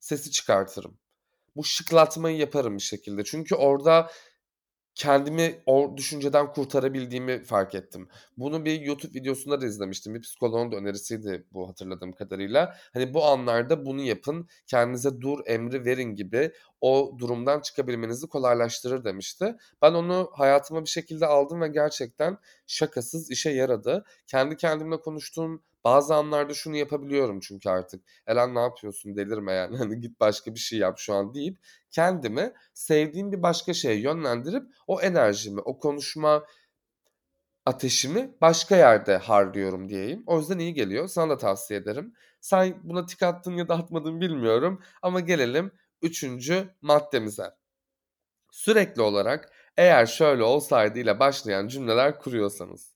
sesi 0.00 0.30
çıkartırım. 0.30 0.98
Bu 1.56 1.64
şıklatmayı 1.64 2.36
yaparım 2.36 2.76
bir 2.76 2.82
şekilde. 2.82 3.24
Çünkü 3.24 3.54
orada 3.54 4.10
kendimi 4.94 5.62
o 5.66 5.94
düşünceden 5.96 6.52
kurtarabildiğimi 6.52 7.44
fark 7.44 7.74
ettim. 7.74 8.08
Bunu 8.36 8.64
bir 8.64 8.80
YouTube 8.80 9.14
videosunda 9.14 9.60
da 9.60 9.66
izlemiştim. 9.66 10.14
Bir 10.14 10.20
psikoloğun 10.20 10.72
da 10.72 10.76
önerisiydi 10.76 11.46
bu 11.52 11.68
hatırladığım 11.68 12.12
kadarıyla. 12.12 12.76
Hani 12.92 13.14
bu 13.14 13.24
anlarda 13.24 13.86
bunu 13.86 14.02
yapın, 14.02 14.48
kendinize 14.66 15.20
dur 15.20 15.38
emri 15.46 15.84
verin 15.84 16.14
gibi 16.14 16.52
o 16.80 17.14
durumdan 17.18 17.60
çıkabilmenizi 17.60 18.26
kolaylaştırır 18.26 19.04
demişti. 19.04 19.56
Ben 19.82 19.92
onu 19.92 20.30
hayatıma 20.32 20.84
bir 20.84 20.90
şekilde 20.90 21.26
aldım 21.26 21.60
ve 21.60 21.68
gerçekten 21.68 22.38
şakasız 22.66 23.30
işe 23.30 23.50
yaradı. 23.50 24.04
Kendi 24.26 24.56
kendimle 24.56 25.00
konuştuğum 25.00 25.62
bazı 25.84 26.14
anlarda 26.14 26.54
şunu 26.54 26.76
yapabiliyorum 26.76 27.40
çünkü 27.40 27.68
artık. 27.68 28.04
Eren 28.26 28.54
ne 28.54 28.60
yapıyorsun 28.60 29.16
delirme 29.16 29.52
yani 29.52 29.76
hani 29.78 30.00
git 30.00 30.20
başka 30.20 30.54
bir 30.54 30.60
şey 30.60 30.78
yap 30.78 30.98
şu 30.98 31.14
an 31.14 31.34
deyip 31.34 31.58
kendimi 31.90 32.52
sevdiğim 32.74 33.32
bir 33.32 33.42
başka 33.42 33.74
şeye 33.74 34.00
yönlendirip 34.00 34.62
o 34.86 35.00
enerjimi, 35.00 35.60
o 35.60 35.78
konuşma 35.78 36.44
ateşimi 37.66 38.34
başka 38.40 38.76
yerde 38.76 39.16
harlıyorum 39.16 39.88
diyeyim. 39.88 40.22
O 40.26 40.38
yüzden 40.38 40.58
iyi 40.58 40.74
geliyor. 40.74 41.08
Sana 41.08 41.30
da 41.30 41.38
tavsiye 41.38 41.80
ederim. 41.80 42.14
Sen 42.40 42.80
buna 42.82 43.06
tik 43.06 43.22
attın 43.22 43.56
ya 43.56 43.68
da 43.68 43.74
atmadın 43.74 44.20
bilmiyorum 44.20 44.82
ama 45.02 45.20
gelelim 45.20 45.72
üçüncü 46.02 46.74
maddemize. 46.82 47.50
Sürekli 48.50 49.02
olarak 49.02 49.52
eğer 49.76 50.06
şöyle 50.06 50.42
olsaydı 50.42 50.98
ile 50.98 51.20
başlayan 51.20 51.68
cümleler 51.68 52.18
kuruyorsanız. 52.18 52.94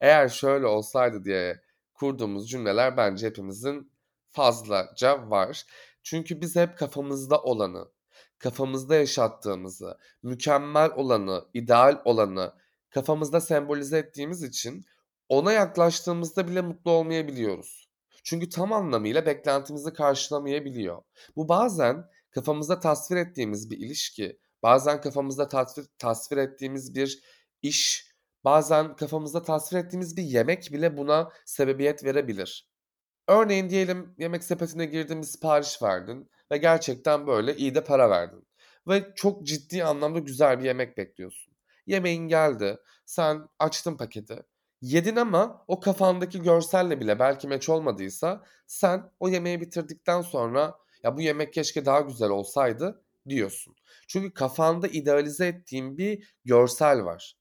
Eğer 0.00 0.28
şöyle 0.28 0.66
olsaydı 0.66 1.24
diye 1.24 1.61
kurduğumuz 2.02 2.50
cümleler 2.50 2.96
bence 2.96 3.26
hepimizin 3.26 3.92
fazlaca 4.30 5.30
var. 5.30 5.66
Çünkü 6.02 6.40
biz 6.40 6.56
hep 6.56 6.78
kafamızda 6.78 7.42
olanı, 7.42 7.88
kafamızda 8.38 8.94
yaşattığımızı, 8.94 9.98
mükemmel 10.22 10.90
olanı, 10.90 11.44
ideal 11.54 12.02
olanı 12.04 12.52
kafamızda 12.90 13.40
sembolize 13.40 13.98
ettiğimiz 13.98 14.42
için 14.42 14.84
ona 15.28 15.52
yaklaştığımızda 15.52 16.48
bile 16.48 16.60
mutlu 16.60 16.90
olmayabiliyoruz. 16.90 17.88
Çünkü 18.24 18.48
tam 18.48 18.72
anlamıyla 18.72 19.26
beklentimizi 19.26 19.92
karşılamayabiliyor. 19.92 21.02
Bu 21.36 21.48
bazen 21.48 22.04
kafamızda 22.30 22.80
tasvir 22.80 23.16
ettiğimiz 23.16 23.70
bir 23.70 23.78
ilişki, 23.78 24.38
bazen 24.62 25.00
kafamızda 25.00 25.48
tasvir, 25.48 25.86
tasvir 25.98 26.36
ettiğimiz 26.36 26.94
bir 26.94 27.22
iş, 27.62 28.11
bazen 28.44 28.96
kafamızda 28.96 29.42
tasvir 29.42 29.78
ettiğimiz 29.78 30.16
bir 30.16 30.22
yemek 30.22 30.72
bile 30.72 30.96
buna 30.96 31.30
sebebiyet 31.44 32.04
verebilir. 32.04 32.68
Örneğin 33.28 33.70
diyelim 33.70 34.14
yemek 34.18 34.44
sepetine 34.44 34.86
girdin 34.86 35.18
bir 35.22 35.26
sipariş 35.26 35.82
verdin 35.82 36.30
ve 36.52 36.56
gerçekten 36.56 37.26
böyle 37.26 37.56
iyi 37.56 37.74
de 37.74 37.84
para 37.84 38.10
verdin. 38.10 38.46
Ve 38.88 39.12
çok 39.14 39.46
ciddi 39.46 39.84
anlamda 39.84 40.18
güzel 40.18 40.58
bir 40.58 40.64
yemek 40.64 40.98
bekliyorsun. 40.98 41.54
Yemeğin 41.86 42.28
geldi, 42.28 42.78
sen 43.06 43.48
açtın 43.58 43.96
paketi. 43.96 44.42
Yedin 44.80 45.16
ama 45.16 45.64
o 45.68 45.80
kafandaki 45.80 46.42
görselle 46.42 47.00
bile 47.00 47.18
belki 47.18 47.48
meç 47.48 47.68
olmadıysa 47.68 48.44
sen 48.66 49.10
o 49.20 49.28
yemeği 49.28 49.60
bitirdikten 49.60 50.22
sonra 50.22 50.74
ya 51.02 51.16
bu 51.16 51.20
yemek 51.20 51.52
keşke 51.52 51.84
daha 51.84 52.00
güzel 52.00 52.30
olsaydı 52.30 53.02
diyorsun. 53.28 53.76
Çünkü 54.08 54.34
kafanda 54.34 54.88
idealize 54.88 55.46
ettiğin 55.46 55.98
bir 55.98 56.34
görsel 56.44 57.04
var. 57.04 57.36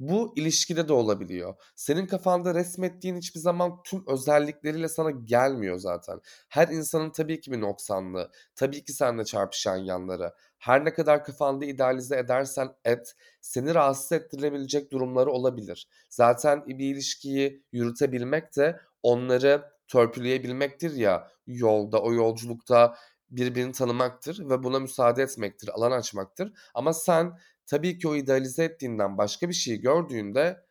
Bu 0.00 0.32
ilişkide 0.36 0.88
de 0.88 0.92
olabiliyor. 0.92 1.54
Senin 1.76 2.06
kafanda 2.06 2.54
resmettiğin 2.54 3.16
hiçbir 3.16 3.40
zaman 3.40 3.82
tüm 3.82 4.04
özellikleriyle 4.06 4.88
sana 4.88 5.10
gelmiyor 5.10 5.78
zaten. 5.78 6.20
Her 6.48 6.68
insanın 6.68 7.10
tabii 7.10 7.40
ki 7.40 7.52
bir 7.52 7.60
noksanlığı, 7.60 8.30
tabii 8.54 8.84
ki 8.84 8.92
seninle 8.92 9.24
çarpışan 9.24 9.76
yanları. 9.76 10.32
Her 10.58 10.84
ne 10.84 10.92
kadar 10.92 11.24
kafanda 11.24 11.64
idealize 11.64 12.16
edersen 12.18 12.68
et, 12.84 13.14
seni 13.40 13.74
rahatsız 13.74 14.12
ettirebilecek 14.12 14.92
durumları 14.92 15.30
olabilir. 15.30 15.88
Zaten 16.10 16.66
bir 16.66 16.94
ilişkiyi 16.94 17.64
yürütebilmek 17.72 18.56
de 18.56 18.80
onları 19.02 19.64
törpüleyebilmektir 19.88 20.96
ya 20.96 21.28
yolda, 21.46 22.02
o 22.02 22.12
yolculukta 22.12 22.94
birbirini 23.30 23.72
tanımaktır 23.72 24.50
ve 24.50 24.62
buna 24.62 24.78
müsaade 24.78 25.22
etmektir, 25.22 25.68
alan 25.74 25.90
açmaktır. 25.90 26.52
Ama 26.74 26.92
sen 26.92 27.38
tabii 27.66 27.98
ki 27.98 28.08
o 28.08 28.14
idealize 28.14 28.64
ettiğinden 28.64 29.18
başka 29.18 29.48
bir 29.48 29.54
şey 29.54 29.80
gördüğünde 29.80 30.64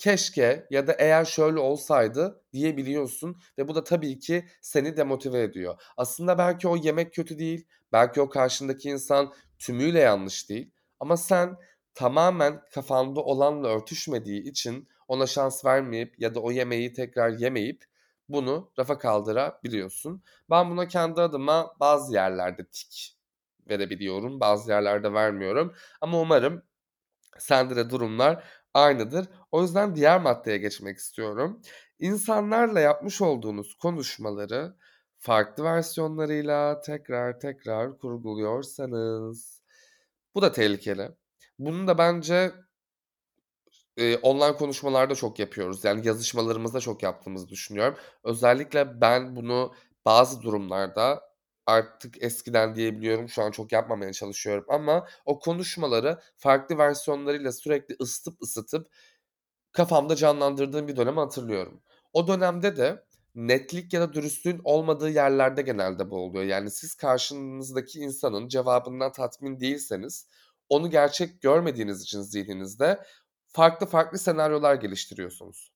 keşke 0.00 0.66
ya 0.70 0.86
da 0.86 0.92
eğer 0.92 1.24
şöyle 1.24 1.58
olsaydı 1.58 2.42
diyebiliyorsun 2.52 3.36
ve 3.58 3.68
bu 3.68 3.74
da 3.74 3.84
tabii 3.84 4.18
ki 4.18 4.46
seni 4.60 4.96
demotive 4.96 5.42
ediyor. 5.42 5.82
Aslında 5.96 6.38
belki 6.38 6.68
o 6.68 6.76
yemek 6.76 7.14
kötü 7.14 7.38
değil, 7.38 7.66
belki 7.92 8.20
o 8.20 8.28
karşındaki 8.28 8.88
insan 8.88 9.32
tümüyle 9.58 10.00
yanlış 10.00 10.48
değil 10.48 10.70
ama 11.00 11.16
sen 11.16 11.56
tamamen 11.94 12.62
kafanda 12.74 13.20
olanla 13.20 13.68
örtüşmediği 13.68 14.42
için 14.42 14.88
ona 15.08 15.26
şans 15.26 15.64
vermeyip 15.64 16.18
ya 16.18 16.34
da 16.34 16.40
o 16.40 16.50
yemeği 16.50 16.92
tekrar 16.92 17.30
yemeyip 17.30 17.84
bunu 18.28 18.72
rafa 18.78 18.98
kaldırabiliyorsun. 18.98 20.22
Ben 20.50 20.70
buna 20.70 20.88
kendi 20.88 21.20
adıma 21.20 21.76
bazı 21.80 22.14
yerlerde 22.14 22.64
tik 22.64 23.19
verebiliyorum. 23.70 24.40
Bazı 24.40 24.70
yerlerde 24.70 25.12
vermiyorum. 25.12 25.74
Ama 26.00 26.20
umarım 26.20 26.62
sende 27.38 27.76
de 27.76 27.90
durumlar 27.90 28.44
aynıdır. 28.74 29.26
O 29.52 29.62
yüzden 29.62 29.96
diğer 29.96 30.20
maddeye 30.20 30.58
geçmek 30.58 30.98
istiyorum. 30.98 31.62
İnsanlarla 31.98 32.80
yapmış 32.80 33.22
olduğunuz 33.22 33.74
konuşmaları 33.74 34.76
farklı 35.18 35.64
versiyonlarıyla 35.64 36.80
tekrar 36.80 37.40
tekrar 37.40 37.98
kurguluyorsanız 37.98 39.62
bu 40.34 40.42
da 40.42 40.52
tehlikeli. 40.52 41.10
Bunu 41.58 41.86
da 41.86 41.98
bence 41.98 42.52
e, 43.96 44.16
online 44.16 44.56
konuşmalarda 44.56 45.14
çok 45.14 45.38
yapıyoruz. 45.38 45.84
Yani 45.84 46.06
yazışmalarımızda 46.06 46.80
çok 46.80 47.02
yaptığımızı 47.02 47.48
düşünüyorum. 47.48 47.96
Özellikle 48.24 49.00
ben 49.00 49.36
bunu 49.36 49.74
bazı 50.04 50.42
durumlarda 50.42 51.29
artık 51.66 52.22
eskiden 52.22 52.74
diyebiliyorum. 52.74 53.28
Şu 53.28 53.42
an 53.42 53.50
çok 53.50 53.72
yapmamaya 53.72 54.12
çalışıyorum 54.12 54.64
ama 54.68 55.06
o 55.24 55.38
konuşmaları 55.38 56.18
farklı 56.36 56.78
versiyonlarıyla 56.78 57.52
sürekli 57.52 57.96
ısıtıp 58.00 58.42
ısıtıp 58.42 58.88
kafamda 59.72 60.16
canlandırdığım 60.16 60.88
bir 60.88 60.96
dönemi 60.96 61.20
hatırlıyorum. 61.20 61.82
O 62.12 62.28
dönemde 62.28 62.76
de 62.76 63.04
netlik 63.34 63.92
ya 63.92 64.00
da 64.00 64.12
dürüstlüğün 64.12 64.60
olmadığı 64.64 65.10
yerlerde 65.10 65.62
genelde 65.62 66.10
bu 66.10 66.16
oluyor. 66.16 66.44
Yani 66.44 66.70
siz 66.70 66.94
karşınızdaki 66.94 67.98
insanın 67.98 68.48
cevabından 68.48 69.12
tatmin 69.12 69.60
değilseniz 69.60 70.26
onu 70.68 70.90
gerçek 70.90 71.42
görmediğiniz 71.42 72.02
için 72.02 72.20
zihninizde 72.22 73.00
farklı 73.48 73.86
farklı 73.86 74.18
senaryolar 74.18 74.74
geliştiriyorsunuz. 74.74 75.72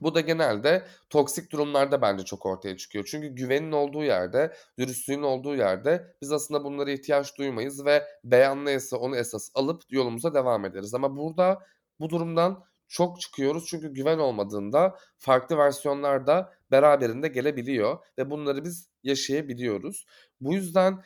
Bu 0.00 0.14
da 0.14 0.20
genelde 0.20 0.86
toksik 1.10 1.52
durumlarda 1.52 2.02
bence 2.02 2.24
çok 2.24 2.46
ortaya 2.46 2.76
çıkıyor. 2.76 3.08
Çünkü 3.10 3.28
güvenin 3.28 3.72
olduğu 3.72 4.04
yerde, 4.04 4.56
dürüstlüğün 4.78 5.22
olduğu 5.22 5.56
yerde 5.56 6.16
biz 6.22 6.32
aslında 6.32 6.64
bunlara 6.64 6.90
ihtiyaç 6.90 7.38
duymayız 7.38 7.84
ve 7.84 8.04
beyan 8.24 8.64
neyse 8.64 8.96
onu 8.96 9.16
esas 9.16 9.50
alıp 9.54 9.82
yolumuza 9.90 10.34
devam 10.34 10.64
ederiz. 10.64 10.94
Ama 10.94 11.16
burada 11.16 11.62
bu 12.00 12.10
durumdan 12.10 12.64
çok 12.88 13.20
çıkıyoruz 13.20 13.66
çünkü 13.66 13.94
güven 13.94 14.18
olmadığında 14.18 14.98
farklı 15.18 15.58
versiyonlar 15.58 16.26
da 16.26 16.52
beraberinde 16.70 17.28
gelebiliyor 17.28 17.98
ve 18.18 18.30
bunları 18.30 18.64
biz 18.64 18.88
yaşayabiliyoruz. 19.02 20.06
Bu 20.40 20.54
yüzden 20.54 21.02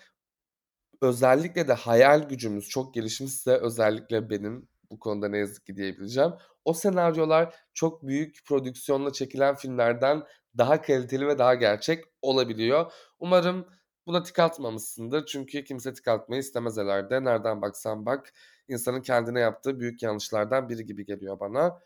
özellikle 1.02 1.68
de 1.68 1.72
hayal 1.72 2.28
gücümüz 2.28 2.68
çok 2.68 2.94
gelişmişse 2.94 3.56
özellikle 3.56 4.30
benim 4.30 4.68
bu 4.90 4.98
konuda 4.98 5.28
ne 5.28 5.38
yazık 5.38 5.66
ki 5.66 5.76
diyebileceğim. 5.76 6.30
O 6.70 6.74
senaryolar 6.74 7.54
çok 7.74 8.06
büyük 8.06 8.46
prodüksiyonla 8.46 9.12
çekilen 9.12 9.54
filmlerden 9.54 10.22
daha 10.58 10.82
kaliteli 10.82 11.26
ve 11.26 11.38
daha 11.38 11.54
gerçek 11.54 12.04
olabiliyor. 12.22 12.92
Umarım 13.18 13.66
buna 14.06 14.22
tik 14.22 14.38
atmamışsındır. 14.38 15.26
Çünkü 15.26 15.64
kimse 15.64 15.94
tik 15.94 16.08
atmayı 16.08 16.40
istemez 16.40 16.76
herhâlde. 16.76 17.24
Nereden 17.24 17.62
baksan 17.62 18.06
bak 18.06 18.32
insanın 18.68 19.02
kendine 19.02 19.40
yaptığı 19.40 19.80
büyük 19.80 20.02
yanlışlardan 20.02 20.68
biri 20.68 20.86
gibi 20.86 21.04
geliyor 21.04 21.40
bana. 21.40 21.80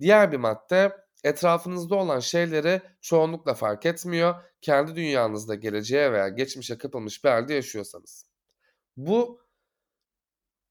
Diğer 0.00 0.32
bir 0.32 0.36
madde 0.36 0.96
etrafınızda 1.24 1.94
olan 1.94 2.20
şeyleri 2.20 2.80
çoğunlukla 3.00 3.54
fark 3.54 3.86
etmiyor. 3.86 4.34
Kendi 4.60 4.96
dünyanızda 4.96 5.54
geleceğe 5.54 6.12
veya 6.12 6.28
geçmişe 6.28 6.78
kapılmış 6.78 7.24
bir 7.24 7.28
hâlde 7.28 7.54
yaşıyorsanız. 7.54 8.26
Bu 8.96 9.40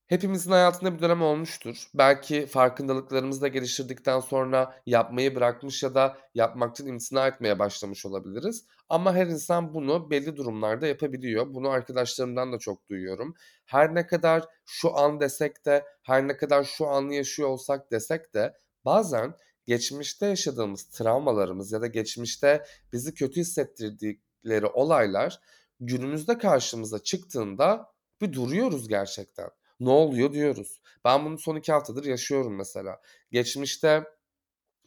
hepimizin 0.07 0.51
hayatında 0.51 0.95
bir 0.95 1.01
dönem 1.01 1.21
olmuştur. 1.21 1.87
Belki 1.93 2.45
farkındalıklarımızı 2.45 3.41
da 3.41 3.47
geliştirdikten 3.47 4.19
sonra 4.19 4.81
yapmayı 4.85 5.35
bırakmış 5.35 5.83
ya 5.83 5.95
da 5.95 6.17
yapmaktan 6.35 6.87
imtina 6.87 7.27
etmeye 7.27 7.59
başlamış 7.59 8.05
olabiliriz. 8.05 8.65
Ama 8.89 9.15
her 9.15 9.27
insan 9.27 9.73
bunu 9.73 10.09
belli 10.09 10.37
durumlarda 10.37 10.87
yapabiliyor. 10.87 11.53
Bunu 11.53 11.69
arkadaşlarımdan 11.69 12.53
da 12.53 12.59
çok 12.59 12.89
duyuyorum. 12.89 13.35
Her 13.65 13.95
ne 13.95 14.07
kadar 14.07 14.45
şu 14.65 14.97
an 14.97 15.19
desek 15.19 15.65
de, 15.65 15.85
her 16.01 16.27
ne 16.27 16.37
kadar 16.37 16.63
şu 16.63 16.87
anı 16.87 17.13
yaşıyor 17.13 17.49
olsak 17.49 17.91
desek 17.91 18.33
de 18.33 18.53
bazen 18.85 19.33
geçmişte 19.65 20.25
yaşadığımız 20.25 20.89
travmalarımız 20.89 21.71
ya 21.71 21.81
da 21.81 21.87
geçmişte 21.87 22.63
bizi 22.93 23.13
kötü 23.13 23.41
hissettirdikleri 23.41 24.65
olaylar 24.65 25.39
günümüzde 25.79 26.37
karşımıza 26.37 26.99
çıktığında 26.99 27.91
bir 28.21 28.33
duruyoruz 28.33 28.87
gerçekten. 28.87 29.49
Ne 29.79 29.89
oluyor 29.89 30.33
diyoruz. 30.33 30.81
Ben 31.05 31.25
bunu 31.25 31.37
son 31.39 31.55
2 31.55 31.71
haftadır 31.71 32.05
yaşıyorum 32.05 32.55
mesela. 32.55 33.01
Geçmişte 33.31 34.03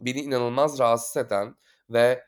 beni 0.00 0.20
inanılmaz 0.20 0.78
rahatsız 0.78 1.16
eden 1.26 1.56
ve 1.90 2.24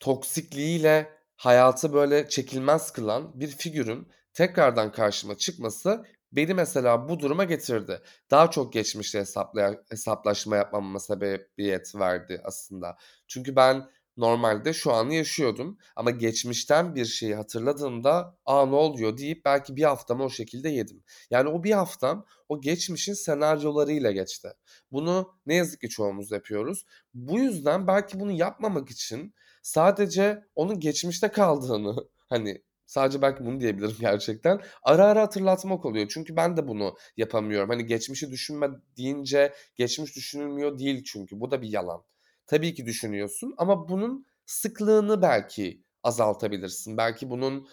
toksikliğiyle 0.00 1.18
hayatı 1.36 1.92
böyle 1.92 2.28
çekilmez 2.28 2.92
kılan 2.92 3.40
bir 3.40 3.48
figürün 3.48 4.08
tekrardan 4.32 4.92
karşıma 4.92 5.36
çıkması 5.36 6.04
beni 6.32 6.54
mesela 6.54 7.08
bu 7.08 7.20
duruma 7.20 7.44
getirdi. 7.44 8.00
Daha 8.30 8.50
çok 8.50 8.72
geçmişte 8.72 9.20
hesaplaya 9.20 9.74
hesaplaşma 9.90 10.56
yapmama 10.56 11.00
sebebiyet 11.00 11.94
verdi 11.94 12.40
aslında. 12.44 12.96
Çünkü 13.28 13.56
ben 13.56 13.90
normalde 14.18 14.72
şu 14.72 14.92
anı 14.92 15.14
yaşıyordum 15.14 15.78
ama 15.96 16.10
geçmişten 16.10 16.94
bir 16.94 17.04
şeyi 17.04 17.34
hatırladığımda 17.34 18.36
"A, 18.46 18.66
ne 18.66 18.74
oluyor?" 18.74 19.16
deyip 19.16 19.44
belki 19.44 19.76
bir 19.76 19.82
haftamı 19.82 20.24
o 20.24 20.30
şekilde 20.30 20.68
yedim. 20.68 21.02
Yani 21.30 21.48
o 21.48 21.64
bir 21.64 21.72
haftam 21.72 22.26
o 22.48 22.60
geçmişin 22.60 23.14
senaryolarıyla 23.14 24.12
geçti. 24.12 24.48
Bunu 24.92 25.32
ne 25.46 25.54
yazık 25.54 25.80
ki 25.80 25.88
çoğumuz 25.88 26.30
yapıyoruz. 26.32 26.84
Bu 27.14 27.38
yüzden 27.38 27.86
belki 27.86 28.20
bunu 28.20 28.32
yapmamak 28.32 28.90
için 28.90 29.34
sadece 29.62 30.44
onun 30.54 30.80
geçmişte 30.80 31.28
kaldığını, 31.28 31.96
hani, 32.28 32.62
sadece 32.86 33.22
belki 33.22 33.44
bunu 33.46 33.60
diyebilirim 33.60 33.96
gerçekten, 34.00 34.60
ara 34.82 35.06
ara 35.06 35.22
hatırlatmak 35.22 35.84
oluyor. 35.86 36.08
Çünkü 36.08 36.36
ben 36.36 36.56
de 36.56 36.68
bunu 36.68 36.96
yapamıyorum. 37.16 37.68
Hani, 37.70 37.86
geçmişi 37.86 38.30
düşünme 38.30 38.68
deyince 38.96 39.54
geçmiş 39.76 40.16
düşünülmüyor 40.16 40.78
değil 40.78 41.04
çünkü. 41.04 41.40
Bu 41.40 41.50
da 41.50 41.62
bir 41.62 41.68
yalan. 41.68 42.04
Tabii 42.48 42.74
ki 42.74 42.86
düşünüyorsun 42.86 43.54
ama 43.58 43.88
bunun 43.88 44.26
sıklığını 44.46 45.22
belki 45.22 45.84
azaltabilirsin. 46.04 46.98
Belki 46.98 47.30
bunun 47.30 47.68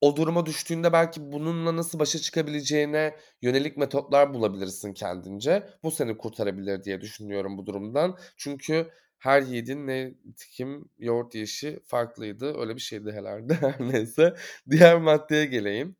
o 0.00 0.16
duruma 0.16 0.46
düştüğünde 0.46 0.92
belki 0.92 1.32
bununla 1.32 1.76
nasıl 1.76 1.98
başa 1.98 2.18
çıkabileceğine 2.18 3.16
yönelik 3.42 3.76
metotlar 3.76 4.34
bulabilirsin 4.34 4.92
kendince. 4.94 5.68
Bu 5.82 5.90
seni 5.90 6.18
kurtarabilir 6.18 6.84
diye 6.84 7.00
düşünüyorum 7.00 7.58
bu 7.58 7.66
durumdan. 7.66 8.18
Çünkü 8.36 8.90
her 9.18 9.42
yiğidin 9.42 9.86
ne 9.86 10.14
nitekim 10.24 10.88
yoğurt 10.98 11.34
yiyişi 11.34 11.80
farklıydı. 11.86 12.60
Öyle 12.60 12.76
bir 12.76 12.80
şeydi 12.80 13.12
herhâlde. 13.12 13.54
Her 13.60 13.80
neyse. 13.80 14.34
Diğer 14.70 14.98
maddeye 14.98 15.46
geleyim. 15.46 15.96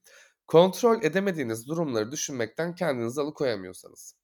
Kontrol 0.46 1.02
edemediğiniz 1.04 1.66
durumları 1.68 2.12
düşünmekten 2.12 2.74
kendinizi 2.74 3.20
alıkoyamıyorsanız. 3.20 4.19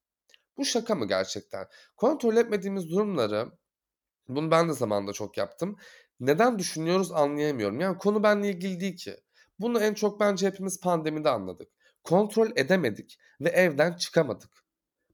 Bu 0.57 0.65
şaka 0.65 0.95
mı 0.95 1.07
gerçekten? 1.07 1.67
Kontrol 1.95 2.37
etmediğimiz 2.37 2.89
durumları, 2.89 3.51
bunu 4.29 4.51
ben 4.51 4.69
de 4.69 4.73
zamanında 4.73 5.13
çok 5.13 5.37
yaptım. 5.37 5.77
Neden 6.19 6.59
düşünüyoruz 6.59 7.11
anlayamıyorum. 7.11 7.79
Yani 7.79 7.97
konu 7.97 8.23
benimle 8.23 8.49
ilgili 8.49 8.79
değil 8.79 8.97
ki. 8.97 9.17
Bunu 9.59 9.79
en 9.83 9.93
çok 9.93 10.19
bence 10.19 10.47
hepimiz 10.47 10.81
pandemide 10.81 11.29
anladık. 11.29 11.69
Kontrol 12.03 12.51
edemedik 12.55 13.19
ve 13.41 13.49
evden 13.49 13.93
çıkamadık. 13.93 14.49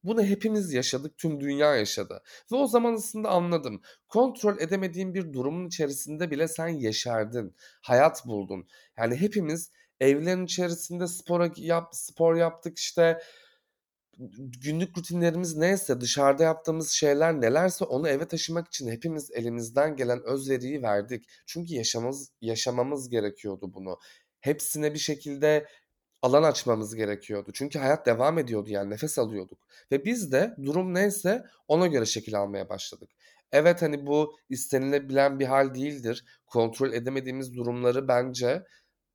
Bunu 0.03 0.23
hepimiz 0.23 0.73
yaşadık, 0.73 1.17
tüm 1.17 1.41
dünya 1.41 1.75
yaşadı 1.75 2.23
ve 2.51 2.55
o 2.55 2.67
zaman 2.67 2.93
aslında 2.93 3.29
anladım. 3.29 3.81
Kontrol 4.07 4.59
edemediğin 4.59 5.13
bir 5.13 5.33
durumun 5.33 5.67
içerisinde 5.67 6.31
bile 6.31 6.47
sen 6.47 6.67
yeşerdin, 6.67 7.55
hayat 7.81 8.25
buldun. 8.25 8.67
Yani 8.97 9.15
hepimiz 9.15 9.71
evlerin 9.99 10.45
içerisinde 10.45 11.07
spora 11.07 11.51
yap 11.55 11.89
spor 11.95 12.35
yaptık, 12.35 12.77
işte, 12.77 13.19
günlük 14.63 14.97
rutinlerimiz 14.97 15.57
neyse, 15.57 16.01
dışarıda 16.01 16.43
yaptığımız 16.43 16.91
şeyler 16.91 17.41
nelerse 17.41 17.85
onu 17.85 18.09
eve 18.09 18.27
taşımak 18.27 18.67
için 18.67 18.91
hepimiz 18.91 19.31
elimizden 19.31 19.95
gelen 19.95 20.23
özveriyi 20.23 20.83
verdik. 20.83 21.25
Çünkü 21.45 21.73
yaşamamız 21.73 22.31
yaşamamız 22.41 23.09
gerekiyordu 23.09 23.73
bunu. 23.73 23.99
Hepsine 24.39 24.93
bir 24.93 24.99
şekilde 24.99 25.67
alan 26.21 26.43
açmamız 26.43 26.95
gerekiyordu. 26.95 27.51
Çünkü 27.53 27.79
hayat 27.79 28.05
devam 28.05 28.37
ediyordu 28.37 28.69
yani 28.69 28.89
nefes 28.89 29.19
alıyorduk 29.19 29.67
ve 29.91 30.05
biz 30.05 30.31
de 30.31 30.55
durum 30.63 30.93
neyse 30.93 31.43
ona 31.67 31.87
göre 31.87 32.05
şekil 32.05 32.39
almaya 32.39 32.69
başladık. 32.69 33.09
Evet, 33.51 33.81
hani, 33.81 34.05
bu 34.05 34.35
istenilebilen 34.49 35.39
bir 35.39 35.45
hâl 35.45 35.75
değildir. 35.75 36.25
Kontrol 36.45 36.93
edemediğimiz 36.93 37.53
durumları 37.55 38.07
bence 38.07 38.63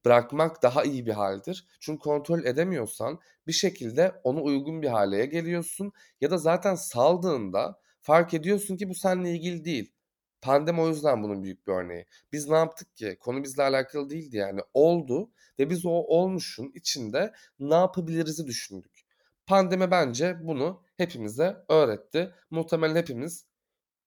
bırakmak 0.04 0.62
daha 0.62 0.84
iyi 0.84 1.06
bir 1.06 1.12
hâldir. 1.12 1.66
Çünkü 1.80 1.98
kontrol 1.98 2.44
edemiyorsan 2.44 3.20
bir 3.46 3.52
şekilde 3.52 4.12
ona 4.24 4.40
uygun 4.40 4.82
bir 4.82 4.88
hâle 4.88 5.16
ya 5.16 5.24
geliyorsun 5.24 5.92
ya 6.20 6.30
da 6.30 6.38
zaten 6.38 6.74
saldığında 6.74 7.80
fark 8.00 8.34
ediyorsun 8.34 8.76
ki 8.76 8.88
bu 8.88 8.94
seninle 8.94 9.30
ilgili 9.30 9.64
değil. 9.64 9.92
Pandemi 10.40 10.80
o 10.80 10.88
yüzden 10.88 11.22
bunun 11.22 11.42
büyük 11.42 11.66
bir 11.66 11.72
örneği. 11.72 12.06
Biz 12.32 12.48
ne 12.48 12.56
yaptık 12.56 12.96
ki? 12.96 13.16
Konu 13.20 13.42
bizle 13.42 13.62
alakalı 13.62 14.10
değildi 14.10 14.36
yani. 14.36 14.60
Oldu 14.74 15.30
ve 15.58 15.70
biz 15.70 15.86
o 15.86 15.90
olmuşun 15.90 16.72
içinde 16.74 17.32
ne 17.58 17.74
yapabiliriz'i 17.74 18.46
düşündük. 18.46 19.00
Pandemi 19.46 19.90
bence 19.90 20.38
bunu 20.42 20.82
hepimize 20.96 21.56
öğretti. 21.68 22.30
Muhtemelen 22.50 22.96
hepimiz 22.96 23.46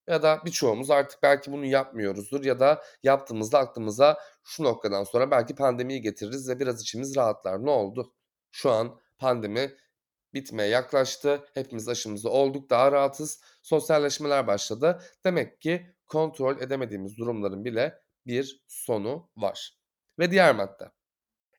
ya 0.08 0.24
da 0.24 0.42
birçoğumuz 0.46 0.92
artık 0.92 1.24
belki 1.24 1.52
bunu 1.52 1.66
yapmıyoruzdur 1.66 2.46
ya 2.46 2.60
da 2.60 2.84
yaptığımızda 3.04 3.60
aklımıza 3.60 4.18
şu 4.44 4.64
noktadan 4.64 5.04
sonra 5.04 5.32
belki 5.32 5.56
pandemiyi 5.56 6.02
getiririz 6.02 6.50
ve 6.50 6.60
biraz 6.60 6.82
içimiz 6.82 7.16
rahatlar. 7.16 7.66
Ne 7.66 7.70
oldu? 7.70 8.14
Şu 8.52 8.72
an 8.72 9.00
pandemi 9.18 9.76
bitmeye 10.34 10.70
yaklaştı. 10.70 11.46
Hepimiz 11.54 11.88
aşımızı 11.90 12.30
olduk, 12.30 12.70
daha 12.70 12.92
rahatız. 12.92 13.42
Sosyalleşmeler 13.62 14.48
başladı. 14.48 15.02
Demek 15.26 15.62
ki 15.62 15.96
kontrol 16.08 16.62
edemediğimiz 16.62 17.18
durumların 17.18 17.66
bile 17.66 18.02
bir 18.28 18.64
sonu 18.68 19.30
var. 19.38 19.78
Ve 20.20 20.32
diğer 20.32 20.56
madde. 20.56 20.92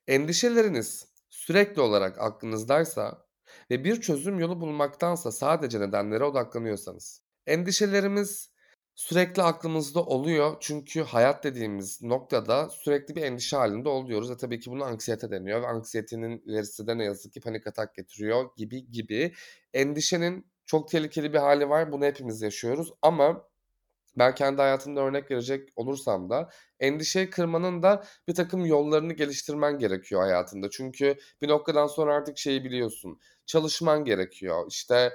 Endişeleriniz 0.07 1.13
sürekli 1.29 1.81
olarak 1.81 2.19
aklınızdaysa 2.19 3.25
ve 3.71 3.83
bir 3.83 4.01
çözüm 4.01 4.39
yolu 4.39 4.61
bulmaktansa 4.61 5.31
sadece 5.31 5.79
nedenlere 5.79 6.23
odaklanıyorsanız. 6.23 7.23
Endişelerimiz 7.47 8.49
sürekli 8.95 9.41
aklımızda 9.43 10.03
oluyor 10.05 10.57
çünkü 10.59 11.01
hayat 11.01 11.43
dediğimiz 11.43 12.01
noktada 12.01 12.69
sürekli 12.69 13.15
bir 13.15 13.21
endişe 13.21 13.57
hâlinde 13.57 13.89
oluyoruz 13.89 14.31
ve 14.31 14.37
tabii 14.37 14.59
ki 14.59 14.71
buna 14.71 14.85
anksiyete 14.85 15.31
deniyor 15.31 15.61
ve 15.61 15.67
anksiyetenin 15.67 16.43
ilerisi 16.45 16.87
de 16.87 16.97
ne 16.97 17.03
yazık 17.03 17.33
ki 17.33 17.41
panik 17.41 17.67
atak 17.67 17.95
getiriyor 17.95 18.49
gibi 18.57 18.91
gibi. 18.91 19.33
Endişenin 19.73 20.45
çok 20.65 20.89
tehlikeli 20.89 21.33
bir 21.33 21.39
hâli 21.39 21.69
var. 21.69 21.91
Bunu 21.91 22.05
hepimiz 22.05 22.41
yaşıyoruz 22.41 22.93
ama 23.01 23.47
ben 24.17 24.35
kendi 24.35 24.61
hayatımda 24.61 25.01
örnek 25.01 25.31
verecek 25.31 25.69
olursam 25.75 26.29
da 26.29 26.49
endişeyi 26.79 27.29
kırmanın 27.29 27.83
da 27.83 28.03
birtakım 28.27 28.65
yollarını 28.65 29.13
geliştirmen 29.13 29.79
gerekiyor 29.79 30.21
hayatında. 30.21 30.69
Çünkü 30.69 31.15
bir 31.41 31.47
noktadan 31.47 31.87
sonra 31.87 32.15
artık 32.15 32.37
şeyi 32.37 32.63
biliyorsun, 32.63 33.19
çalışman 33.45 34.05
gerekiyor. 34.05 34.65
İşte, 34.69 35.13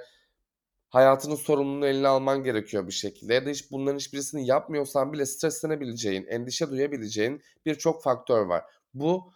hayatının 0.89 1.35
sorumluluğunu 1.35 1.87
eline 1.87 2.07
alman 2.07 2.43
gerekiyor 2.43 2.87
bir 2.87 2.91
şekilde 2.91 3.33
ya 3.33 3.45
da 3.45 3.49
hiç 3.49 3.71
bunların 3.71 3.97
hiçbirisini 3.97 4.47
yapmıyorsan 4.47 5.13
bile 5.13 5.25
streslenebileceğin, 5.25 6.25
endişe 6.25 6.69
duyabileceğin 6.69 7.41
birçok 7.65 8.03
faktör 8.03 8.45
var. 8.45 8.63
Bu 8.93 9.33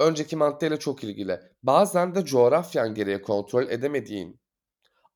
önceki 0.00 0.36
maddeyle 0.36 0.78
çok 0.78 1.04
ilgili. 1.04 1.40
Bazen 1.62 2.14
de 2.14 2.24
coğrafyan 2.24 2.94
gereği 2.94 3.22
kontrol 3.22 3.68
edemediğin, 3.68 4.40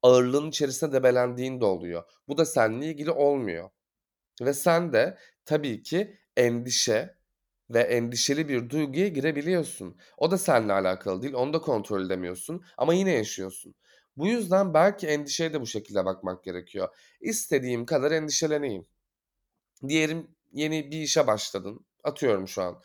ağırlığın 0.02 0.48
içerisinde 0.48 0.92
debelendiğin 0.92 1.60
de 1.60 1.64
oluyor. 1.64 2.04
Bu 2.28 2.38
da 2.38 2.44
seninle 2.44 2.86
ilgili 2.86 3.10
olmuyor 3.10 3.70
ve 4.42 4.54
sen 4.54 4.92
de 4.92 5.18
tabii 5.44 5.82
ki 5.82 6.16
endişe 6.36 7.18
ve 7.70 7.80
endişeli 7.80 8.48
bir 8.48 8.70
duyguya 8.70 9.08
girebiliyorsun. 9.08 9.96
O 10.18 10.30
da 10.30 10.38
seninle 10.38 10.72
alakalı 10.72 11.22
değil, 11.22 11.34
onu 11.34 11.52
da 11.52 11.60
kontrol 11.60 12.06
edemiyorsun 12.06 12.64
ama 12.76 12.94
yine 12.94 13.12
yaşıyorsun. 13.12 13.74
Bu 14.18 14.26
yüzden 14.26 14.74
belki 14.74 15.06
endişeye 15.06 15.52
de 15.52 15.60
bu 15.60 15.66
şekilde 15.66 16.04
bakmak 16.04 16.44
gerekiyor. 16.44 16.88
İstediğim 17.20 17.86
kadar 17.86 18.10
endişeleneyim. 18.12 18.86
Diyelim 19.88 20.30
yeni 20.52 20.90
bir 20.90 21.00
işe 21.00 21.26
başladın. 21.26 21.86
Atıyorum 22.04 22.48
şu 22.48 22.62
an. 22.62 22.82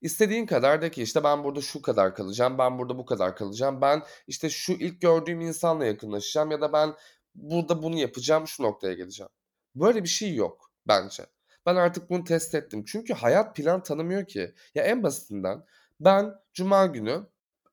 İstediğin 0.00 0.46
kadar 0.46 0.82
de 0.82 0.90
ki 0.90 1.02
işte 1.02 1.24
ben 1.24 1.44
burada 1.44 1.60
şu 1.60 1.82
kadar 1.82 2.14
kalacağım, 2.14 2.58
ben 2.58 2.78
burada 2.78 2.98
bu 2.98 3.06
kadar 3.06 3.36
kalacağım, 3.36 3.80
ben 3.80 4.02
işte 4.26 4.50
şu 4.50 4.72
ilk 4.72 5.00
gördüğüm 5.00 5.40
insanla 5.40 5.84
yakınlaşacağım 5.84 6.50
ya 6.50 6.60
da 6.60 6.72
ben 6.72 6.94
burada 7.34 7.82
bunu 7.82 7.98
yapacağım, 7.98 8.48
şu 8.48 8.62
noktaya 8.62 8.94
geleceğim. 8.94 9.30
Böyle 9.74 10.02
bir 10.02 10.08
şey 10.08 10.34
yok 10.34 10.72
bence. 10.88 11.26
Ben 11.66 11.76
artık 11.76 12.10
bunu 12.10 12.24
test 12.24 12.54
ettim. 12.54 12.84
Çünkü 12.84 13.14
hayat 13.14 13.56
plan 13.56 13.82
tanımıyor 13.82 14.26
ki. 14.26 14.54
Ya 14.74 14.84
en 14.84 15.02
basitinden 15.02 15.64
ben 16.00 16.34
cuma 16.52 16.86
günü 16.86 17.26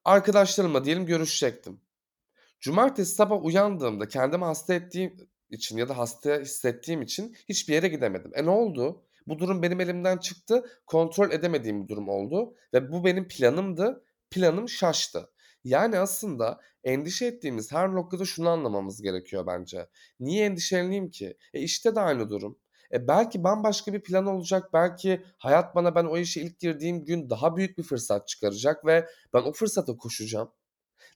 arkadaşlarımla 0.05 0.85
diyelim 0.85 1.05
görüşecektim. 1.05 1.84
Cumartesi 2.65 3.15
sabah 3.15 3.45
uyandığımda 3.45 4.07
kendimi 4.07 4.45
hasta 4.45 4.73
ettiğim 4.73 5.17
için 5.49 5.77
ya 5.77 5.89
da 5.89 5.97
hasta 5.97 6.39
hissettiğim 6.39 7.01
için 7.01 7.35
hiçbir 7.49 7.73
yere 7.73 7.87
gidemedim. 7.87 8.31
E 8.35 8.45
ne 8.45 8.49
oldu? 8.49 9.03
Bu 9.27 9.39
durum 9.39 9.61
benim 9.61 9.81
elimden 9.81 10.17
çıktı. 10.17 10.63
Kontrol 10.85 11.31
edemediğim 11.31 11.83
bir 11.83 11.87
durum 11.87 12.09
oldu 12.09 12.55
ve 12.73 12.91
bu 12.91 13.05
benim 13.05 13.27
planımdı. 13.27 14.03
Planım 14.31 14.69
şaştı. 14.69 15.29
Yani 15.63 15.99
aslında 15.99 16.59
endişe 16.83 17.25
ettiğimiz 17.25 17.71
her 17.71 17.93
noktada 17.93 18.25
şunu 18.25 18.49
anlamamız 18.49 19.01
gerekiyor 19.01 19.47
bence. 19.47 19.87
Niye 20.19 20.45
endişeleneyim 20.45 21.09
ki? 21.09 21.37
E 21.53 21.61
işte 21.61 21.95
de 21.95 21.99
aynı 21.99 22.29
durum. 22.29 22.59
E 22.93 23.07
belki 23.07 23.43
bambaşka 23.43 23.93
bir 23.93 24.03
plan 24.03 24.25
olacak. 24.25 24.73
Belki 24.73 25.23
hayat 25.37 25.75
bana 25.75 25.95
ben 25.95 26.05
o 26.05 26.17
işe 26.17 26.41
ilk 26.41 26.59
girdiğim 26.59 27.05
gün 27.05 27.29
daha 27.29 27.55
büyük 27.55 27.77
bir 27.77 27.83
fırsat 27.83 28.27
çıkaracak 28.27 28.85
ve 28.85 29.07
ben 29.33 29.41
o 29.41 29.51
fırsata 29.51 29.97
koşacağım. 29.97 30.51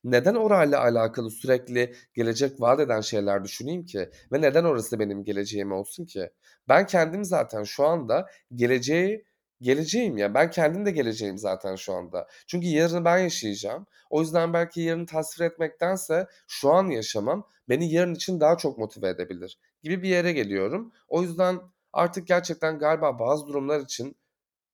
Neden 0.04 0.36
orayla 0.36 0.82
alakalı 0.82 1.32
sürekli 1.32 1.96
gelecek 2.14 2.62
vaat 2.62 2.80
eden 2.80 3.02
şeyler 3.02 3.44
düşüneyim 3.44 3.86
ki? 3.86 4.10
Ve 4.32 4.42
neden 4.42 4.64
orası 4.64 5.00
benim 5.00 5.24
geleceğim 5.24 5.72
olsun 5.72 6.06
ki? 6.06 6.30
Ben 6.68 6.86
kendim 6.88 7.26
zaten 7.26 7.64
şu 7.64 7.86
anda 7.86 8.30
geleceği 8.56 9.26
geleceğim 9.62 10.18
ya. 10.18 10.34
Ben 10.34 10.52
kendim 10.52 10.86
de 10.86 10.92
geleceğim 10.92 11.38
zaten 11.38 11.76
şu 11.76 11.94
anda. 11.94 12.28
Çünkü 12.48 12.68
yarını 12.68 13.06
ben 13.06 13.18
yaşayacağım. 13.18 13.88
O 14.10 14.22
yüzden 14.22 14.54
belki 14.54 14.82
yarını 14.82 15.06
tasvir 15.06 15.46
etmektense 15.46 16.28
şu 16.48 16.72
an 16.74 16.88
yaşamam 16.90 17.48
beni 17.70 17.92
yarın 17.94 18.16
için 18.16 18.40
daha 18.40 18.58
çok 18.58 18.78
motive 18.78 19.10
edebilir 19.10 19.60
gibi 19.84 20.04
bir 20.04 20.10
yere 20.10 20.34
geliyorum. 20.34 20.92
O 21.08 21.22
yüzden 21.22 21.60
artık 21.94 22.28
gerçekten 22.28 22.80
galiba 22.80 23.20
bazı 23.20 23.48
durumlar 23.48 23.80
için 23.80 24.18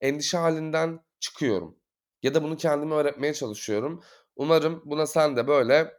endişe 0.01 0.37
halinden 0.37 0.99
çıkıyorum. 1.19 1.75
Ya 2.23 2.33
da 2.33 2.43
bunu 2.43 2.57
kendime 2.57 2.95
öğretmeye 2.95 3.33
çalışıyorum. 3.33 4.03
Umarım 4.35 4.81
buna 4.85 5.05
sen 5.07 5.35
de 5.37 5.47
böyle 5.47 5.93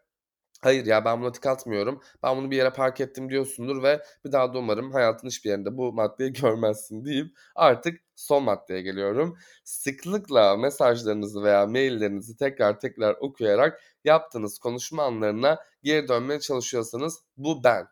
hayır 0.62 0.87
ya 0.87 1.05
ben 1.05 1.20
buna 1.22 1.33
tık 1.33 1.46
atmıyorum. 1.46 2.03
Ben 2.22 2.37
bunu 2.37 2.51
bir 2.51 2.57
yere 2.57 2.70
park 2.70 3.01
ettim 3.01 3.31
diyorsundur 3.31 3.83
ve 3.83 4.03
bir 4.25 4.33
daha 4.33 4.55
da 4.55 4.59
umarım 4.59 4.92
hayatın 4.92 5.29
hiçbir 5.29 5.51
yerinde 5.51 5.77
bu 5.77 5.92
maddeyi 5.92 6.33
görmezsin 6.42 7.05
deyip 7.05 7.37
artık 7.55 8.01
son 8.16 8.42
maddeye 8.44 8.83
geliyorum. 8.83 9.38
Sıklıkla 9.64 10.57
mesajlarınızı 10.57 11.42
veya 11.42 11.66
maillerinizi 11.66 12.37
tekrar 12.37 12.81
tekrar 12.81 13.16
okuyarak 13.20 13.81
yaptığınız 14.05 14.59
konuşma 14.59 15.03
anlarına 15.05 15.59
geri 15.83 16.09
dönmeye 16.09 16.40
çalışıyorsanız 16.40 17.20
bu 17.37 17.64
ben. 17.64 17.87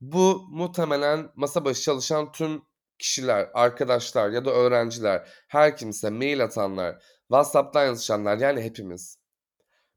Bu 0.00 0.46
muhtemelen 0.50 1.30
masa 1.36 1.64
başı 1.64 1.82
çalışan 1.82 2.32
tüm 2.32 2.62
kişiler, 2.98 3.50
arkadaşlar 3.54 4.30
ya 4.30 4.44
da 4.44 4.50
öğrenciler, 4.50 5.28
her 5.48 5.76
kimse, 5.76 6.10
mail 6.10 6.44
atanlar, 6.44 7.02
WhatsApp'tan 7.28 7.84
yazışanlar 7.86 8.38
yani 8.38 8.62
hepimiz. 8.62 9.19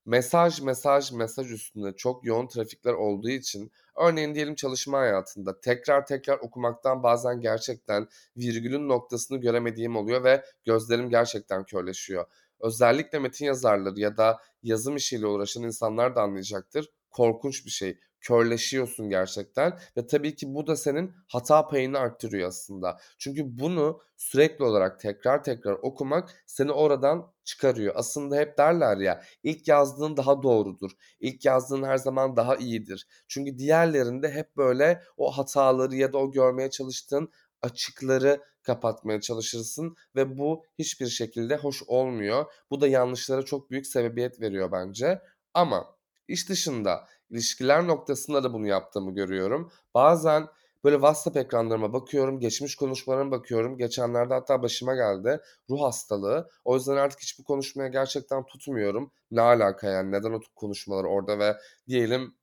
Mesaj, 0.06 0.62
mesaj, 0.62 1.12
mesaj 1.12 1.52
üstünde 1.52 1.96
çok 1.96 2.26
yoğun 2.26 2.48
trafikler 2.48 2.94
olduğu 2.94 3.30
için 3.30 3.72
örneğin 3.96 4.36
diyelim 4.36 4.56
çalışma 4.56 5.00
hayatında 5.00 5.60
tekrar 5.62 6.06
tekrar 6.06 6.38
okumaktan 6.38 7.04
bazen 7.04 7.42
gerçekten 7.42 8.08
virgülün 8.38 8.90
noktasını 8.90 9.38
göremediğim 9.38 9.96
oluyor 9.96 10.24
ve 10.24 10.46
gözlerim 10.66 11.10
gerçekten 11.10 11.64
körleşiyor. 11.64 12.26
Özellikle 12.60 13.20
metin 13.20 13.46
yazarları 13.46 14.00
ya 14.00 14.18
da 14.18 14.40
yazım 14.64 14.96
işiyle 14.96 15.28
uğraşan 15.28 15.64
insanlar 15.64 16.16
da 16.16 16.22
anlayacaktır. 16.22 16.90
Korkunç 17.12 17.66
bir 17.66 17.72
şey 17.72 17.98
körleşiyorsun 18.24 19.10
gerçekten 19.10 19.80
ve 19.98 20.08
tabii 20.08 20.36
ki 20.36 20.54
bu 20.54 20.68
da 20.68 20.76
senin 20.76 21.14
hata 21.28 21.68
payını 21.68 22.00
arttırıyor 22.00 22.48
aslında. 22.48 22.98
Çünkü 23.18 23.60
bunu 23.60 24.02
sürekli 24.18 24.64
olarak 24.64 25.00
tekrar 25.00 25.44
tekrar 25.44 25.74
okumak 25.74 26.44
seni 26.46 26.72
oradan 26.72 27.34
çıkarıyor. 27.44 27.94
Aslında 27.98 28.36
hep 28.36 28.58
derler 28.58 28.98
ya 28.98 29.24
ilk 29.44 29.68
yazdığın 29.68 30.18
daha 30.18 30.44
doğrudur. 30.44 30.92
İlk 31.20 31.46
yazdığın 31.46 31.84
her 31.84 31.98
zaman 31.98 32.36
daha 32.36 32.56
iyidir. 32.56 33.08
Çünkü 33.28 33.58
diğerlerinde 33.58 34.32
hep 34.32 34.58
böyle 34.58 35.04
o 35.18 35.32
hataları 35.32 35.96
ya 35.96 36.14
da 36.14 36.18
o 36.18 36.32
görmeye 36.32 36.70
çalıştığın 36.70 37.30
açıkları 37.62 38.42
kapatmaya 38.64 39.22
çalışırsın 39.22 39.96
ve 40.16 40.38
bu 40.38 40.64
hiçbir 40.80 41.08
şekilde 41.08 41.56
hoş 41.56 41.84
olmuyor. 41.88 42.46
Bu 42.70 42.82
da 42.82 42.88
yanlışlara 42.88 43.42
çok 43.44 43.72
büyük 43.72 43.88
sebebiyet 43.88 44.42
veriyor 44.42 44.72
bence. 44.72 45.22
Ama 45.54 45.96
iş 46.28 46.50
dışında 46.50 47.08
ilişkiler 47.30 47.88
noktasında 47.88 48.44
da 48.44 48.54
bunu 48.54 48.68
yaptığımı 48.68 49.14
görüyorum. 49.14 49.72
Bazen 49.94 50.48
böyle 50.84 50.96
WhatsApp 50.96 51.38
ekranlarıma 51.38 51.94
bakıyorum, 51.94 52.40
geçmiş 52.40 52.76
konuşmalarıma 52.76 53.32
bakıyorum. 53.32 53.78
Geçenlerde 53.78 54.34
hatta 54.34 54.62
başıma 54.62 54.96
geldi 54.96 55.42
ruh 55.70 55.82
hastalığı. 55.82 56.50
O 56.66 56.76
yüzden 56.76 56.96
artık 56.96 57.20
hiçbir 57.20 57.44
konuşmaya 57.44 57.90
gerçekten 57.90 58.46
tutmuyorum. 58.46 59.12
Ne 59.32 59.42
alaka 59.42 59.88
yani 59.90 60.12
neden 60.12 60.32
o 60.32 60.40
konuşmalar 60.56 61.04
orada 61.04 61.40
ve 61.40 61.58
diyelim 61.88 62.36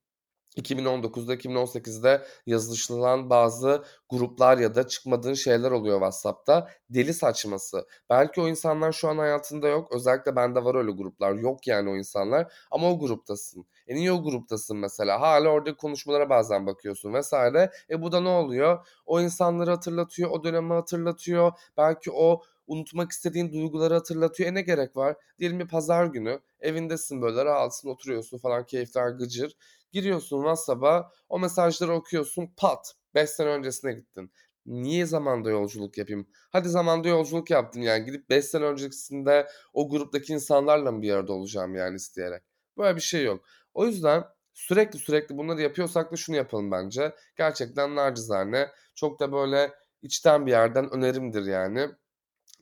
2019'da 0.57 1.35
2018'de 1.35 2.27
yazışılan 2.47 3.31
bazı 3.31 3.85
gruplar 4.09 4.59
ya 4.59 4.75
da 4.75 4.89
çıkmadığın 4.89 5.35
şeyler 5.35 5.71
oluyor 5.71 5.97
WhatsApp'ta. 5.97 6.69
Deli 6.91 7.15
saçması. 7.15 7.87
Belki 8.11 8.41
o 8.41 8.49
insanlar 8.49 8.93
şu 8.93 9.09
an 9.09 9.19
hayatında 9.19 9.69
yok. 9.69 9.93
Özellikle 9.93 10.37
bende 10.37 10.65
var 10.65 10.75
öyle 10.75 10.91
gruplar. 10.91 11.35
Yok 11.35 11.67
yani 11.67 11.91
o 11.91 11.97
insanlar 11.97 12.53
ama 12.71 12.91
o 12.91 12.99
gruptasın. 12.99 13.67
E 13.91 13.95
niye 13.95 14.13
o 14.13 14.23
gruptasın 14.23 14.77
mesela? 14.77 15.21
Hala 15.21 15.49
orada 15.49 15.77
konuşmalara 15.77 16.31
bazen 16.31 16.67
bakıyorsun 16.67 17.15
vesaire. 17.15 17.71
E 17.91 18.03
bu 18.03 18.13
da 18.13 18.21
ne 18.21 18.29
oluyor? 18.29 18.87
O 19.07 19.21
insanları 19.21 19.71
hatırlatıyor, 19.71 20.31
o 20.31 20.45
dönemi 20.45 20.73
hatırlatıyor. 20.73 21.53
Belki 21.77 22.11
o 22.13 22.43
unutmak 22.67 23.11
istediğin 23.13 23.53
duyguları 23.53 23.95
hatırlatıyor. 23.95 24.51
E 24.51 24.55
ne 24.55 24.63
gerek 24.63 24.97
var? 24.97 25.17
Diyelim 25.39 25.61
bir 25.61 25.69
pazar 25.69 26.07
günü 26.07 26.41
evindesin 26.61 27.23
böyle 27.23 27.45
rahatsın 27.45 27.89
oturuyorsun 27.89 28.39
falan 28.39 28.67
keyifler 28.67 29.09
gıcır. 29.09 29.57
Giriyorsun 29.93 30.37
WhatsApp'a 30.37 31.11
o 31.29 31.39
mesajları 31.39 31.93
okuyorsun 31.95 32.51
pat 32.57 32.95
5 33.15 33.31
sene 33.31 33.49
öncesine 33.49 33.93
gittin. 33.93 34.33
Niye 34.67 35.07
zamanda 35.07 35.51
yolculuk 35.51 35.99
yapayım? 35.99 36.27
Hadi 36.51 36.69
zamanda 36.69 37.09
yolculuk 37.09 37.51
yaptın 37.51 37.81
yani 37.81 38.05
gidip 38.05 38.31
5 38.31 38.45
sene 38.45 38.65
öncesinde 38.65 39.49
o 39.73 39.89
gruptaki 39.91 40.33
insanlarla 40.33 40.93
mı 40.93 41.03
bir 41.03 41.13
arada 41.13 41.33
olacağım 41.33 41.75
yani 41.75 41.97
isteyerek? 41.97 42.43
Böyle 42.79 42.97
bir 42.97 43.01
şey 43.01 43.25
yok. 43.25 43.45
O 43.75 43.87
yüzden 43.87 44.25
sürekli 44.55 44.99
sürekli 44.99 45.37
bunları 45.37 45.63
yapıyorsak 45.63 46.13
da 46.13 46.17
şunu 46.17 46.37
yapalım 46.37 46.71
bence. 46.71 47.15
Gerçekten 47.37 47.97
nacizane 47.97 48.69
çok 48.95 49.21
da 49.21 49.33
böyle 49.33 49.73
içten 50.03 50.47
bir 50.47 50.51
yerden 50.51 50.91
önerimdir 50.91 51.45
yani. 51.47 51.89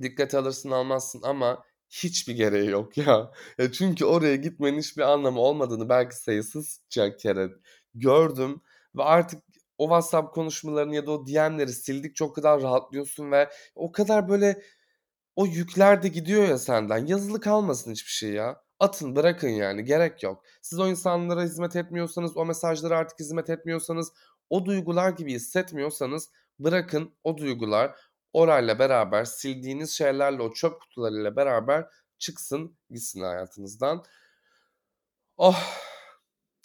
Dikkate 0.02 0.38
alırsın 0.38 0.70
almazsın 0.70 1.22
ama 1.22 1.64
hiçbir 1.90 2.34
gereği 2.34 2.70
yok 2.70 2.96
ya. 2.98 3.30
ya. 3.58 3.72
Çünkü 3.72 4.04
oraya 4.04 4.36
gitmenin 4.36 4.78
hiçbir 4.78 5.02
anlamı 5.02 5.40
olmadığını 5.40 5.88
belki 5.88 6.16
sayısızca 6.16 7.16
kere 7.16 7.50
gördüm 7.94 8.60
ve 8.96 9.02
artık 9.02 9.42
o 9.78 9.84
WhatsApp 9.84 10.34
konuşmalarını 10.34 10.94
ya 10.94 11.06
da 11.06 11.10
o 11.10 11.26
DM'leri 11.26 11.72
sildikçe 11.72 12.24
o 12.24 12.32
kadar 12.32 12.62
rahatlıyorsun 12.62 13.32
ve 13.32 13.50
o 13.74 13.92
kadar 13.92 14.28
böyle 14.28 14.62
o 15.36 15.46
yükler 15.46 16.02
de 16.02 16.08
gidiyor 16.08 16.48
ya 16.48 16.58
senden. 16.58 17.06
Yazılı 17.06 17.40
kalmasın 17.40 17.92
hiçbir 17.92 18.10
şey 18.10 18.30
ya. 18.32 18.62
Atın 18.80 19.16
bırakın 19.16 19.48
yani 19.48 19.84
gerek 19.84 20.22
yok. 20.22 20.44
Siz 20.62 20.78
o 20.78 20.88
insanlara 20.88 21.42
hizmet 21.42 21.76
etmiyorsanız, 21.76 22.36
o 22.36 22.44
mesajlara 22.44 22.98
artık 22.98 23.18
hizmet 23.20 23.50
etmiyorsanız, 23.50 24.12
o 24.50 24.64
duygular 24.66 25.10
gibi 25.10 25.32
hissetmiyorsanız 25.34 26.30
bırakın 26.58 27.14
o 27.24 27.38
duygular 27.38 27.96
orayla 28.32 28.78
beraber 28.78 29.24
sildiğiniz 29.24 29.90
şeylerle 29.90 30.42
o 30.42 30.52
çöp 30.52 30.80
kutularıyla 30.80 31.36
beraber 31.36 31.86
çıksın 32.18 32.76
gitsin 32.90 33.20
hayatınızdan. 33.20 34.04
Oh 35.36 35.62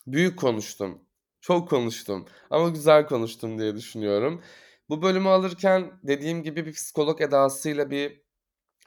büyük 0.07 0.39
konuştum. 0.39 1.01
Çok 1.41 1.69
konuştum 1.69 2.25
ama 2.49 2.69
güzel 2.69 3.07
konuştum 3.07 3.59
diye 3.59 3.75
düşünüyorum. 3.75 4.43
Bu 4.89 5.01
bölümü 5.01 5.29
alırken 5.29 5.99
dediğim 6.03 6.43
gibi 6.43 6.65
bir 6.65 6.73
psikolog 6.73 7.21
edasıyla 7.21 7.89
bir 7.89 8.23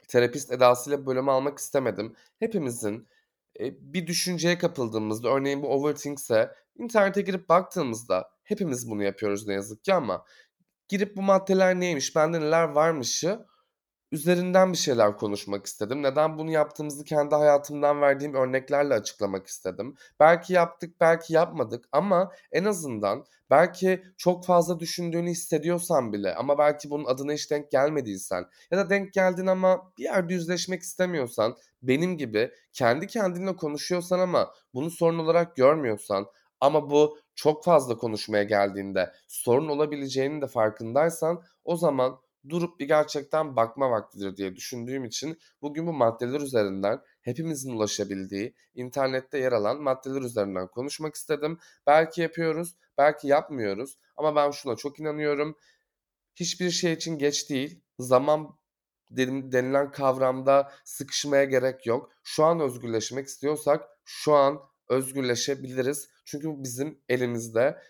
terapist 0.07 0.51
edasıyla 0.51 1.05
bölümü 1.05 1.31
almak 1.31 1.59
istemedim. 1.59 2.15
Hepimizin 2.39 3.07
bir 3.59 4.07
düşünceye 4.07 4.57
kapıldığımızda 4.57 5.29
örneğin 5.29 5.61
bu 5.61 5.67
overthink 5.67 6.19
ise 6.19 6.51
internete 6.79 7.21
girip 7.21 7.49
baktığımızda 7.49 8.29
hepimiz 8.43 8.89
bunu 8.89 9.03
yapıyoruz 9.03 9.47
ne 9.47 9.53
yazık 9.53 9.83
ki 9.83 9.93
ama 9.93 10.25
girip 10.87 11.17
bu 11.17 11.21
maddeler 11.21 11.79
neymiş, 11.79 12.15
bende 12.15 12.41
neler 12.41 12.63
varmışı 12.63 13.45
üzerinden 14.11 14.73
bir 14.73 14.77
şeyler 14.77 15.17
konuşmak 15.17 15.65
istedim. 15.65 16.03
Neden 16.03 16.37
bunu 16.37 16.51
yaptığımızı 16.51 17.03
kendi 17.03 17.35
hayatımdan 17.35 18.01
verdiğim 18.01 18.33
örneklerle 18.33 18.93
açıklamak 18.93 19.47
istedim. 19.47 19.95
Belki 20.19 20.53
yaptık, 20.53 20.95
belki 21.01 21.33
yapmadık 21.33 21.85
ama 21.91 22.31
en 22.51 22.65
azından 22.65 23.25
belki 23.49 24.03
çok 24.17 24.45
fazla 24.45 24.79
düşündüğünü 24.79 25.29
hissediyorsan 25.29 26.13
bile 26.13 26.35
ama 26.35 26.57
belki 26.57 26.89
bunun 26.89 27.05
adına 27.05 27.31
hiç 27.33 27.51
denk 27.51 27.71
gelmediysen 27.71 28.45
ya 28.71 28.77
da 28.77 28.89
denk 28.89 29.13
geldin 29.13 29.47
ama 29.47 29.91
bir 29.97 30.03
yerde 30.03 30.33
yüzleşmek 30.33 30.81
istemiyorsan, 30.81 31.57
benim 31.81 32.17
gibi 32.17 32.51
kendi 32.73 33.07
kendinle 33.07 33.55
konuşuyorsan 33.55 34.19
ama 34.19 34.53
bunu 34.73 34.91
sorun 34.91 35.19
olarak 35.19 35.55
görmüyorsan 35.55 36.25
ama 36.61 36.89
bu 36.89 37.19
çok 37.35 37.63
fazla 37.63 37.97
konuşmaya 37.97 38.43
geldiğinde 38.43 39.13
sorun 39.27 39.67
olabileceğinin 39.67 40.41
de 40.41 40.47
farkındaysan 40.47 41.43
o 41.65 41.75
zaman 41.75 42.19
durup 42.49 42.79
bir 42.79 42.87
gerçekten 42.87 43.55
bakma 43.55 43.91
vaktidir 43.91 44.37
diye 44.37 44.55
düşündüğüm 44.55 45.05
için 45.05 45.39
bugün 45.61 45.87
bu 45.87 45.93
maddeler 45.93 46.41
üzerinden 46.41 47.01
hepimizin 47.21 47.71
ulaşabildiği, 47.71 48.55
internette 48.75 49.37
yer 49.37 49.51
alan 49.51 49.81
maddeler 49.81 50.21
üzerinden 50.21 50.67
konuşmak 50.67 51.15
istedim. 51.15 51.59
Belki 51.87 52.21
yapıyoruz, 52.21 52.75
belki 52.97 53.27
yapmıyoruz 53.27 53.97
ama 54.15 54.35
ben 54.35 54.51
şuna 54.51 54.75
çok 54.75 54.99
inanıyorum. 54.99 55.57
Hiçbir 56.35 56.69
şey 56.69 56.93
için 56.93 57.17
geç 57.17 57.49
değil. 57.49 57.81
Zaman 57.99 58.57
denilen 59.09 59.91
kavramda 59.91 60.71
sıkışmaya 60.85 61.43
gerek 61.43 61.85
yok. 61.85 62.11
Şu 62.23 62.43
an 62.43 62.59
özgürleşmek 62.59 63.27
istiyorsak 63.27 63.89
şu 64.05 64.33
an 64.33 64.59
özgürleşebiliriz. 64.89 66.09
Çünkü 66.25 66.47
bu 66.47 66.63
bizim 66.63 67.01
elimizde. 67.09 67.81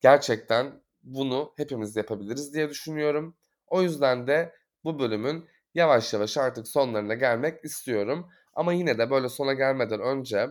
Gerçekten 0.00 0.82
bunu 1.02 1.52
hepimiz 1.56 1.96
yapabiliriz 1.96 2.54
diye 2.54 2.70
düşünüyorum. 2.70 3.36
O 3.70 3.82
yüzden 3.82 4.26
de 4.26 4.54
bu 4.84 4.98
bölümün 4.98 5.48
yavaş 5.74 6.12
yavaş 6.12 6.36
artık 6.36 6.68
sonlarına 6.68 7.14
gelmek 7.14 7.64
istiyorum. 7.64 8.28
Ama 8.54 8.72
yine 8.72 8.98
de 8.98 9.10
böyle 9.10 9.28
sona 9.28 9.52
gelmeden 9.52 10.00
önce 10.00 10.48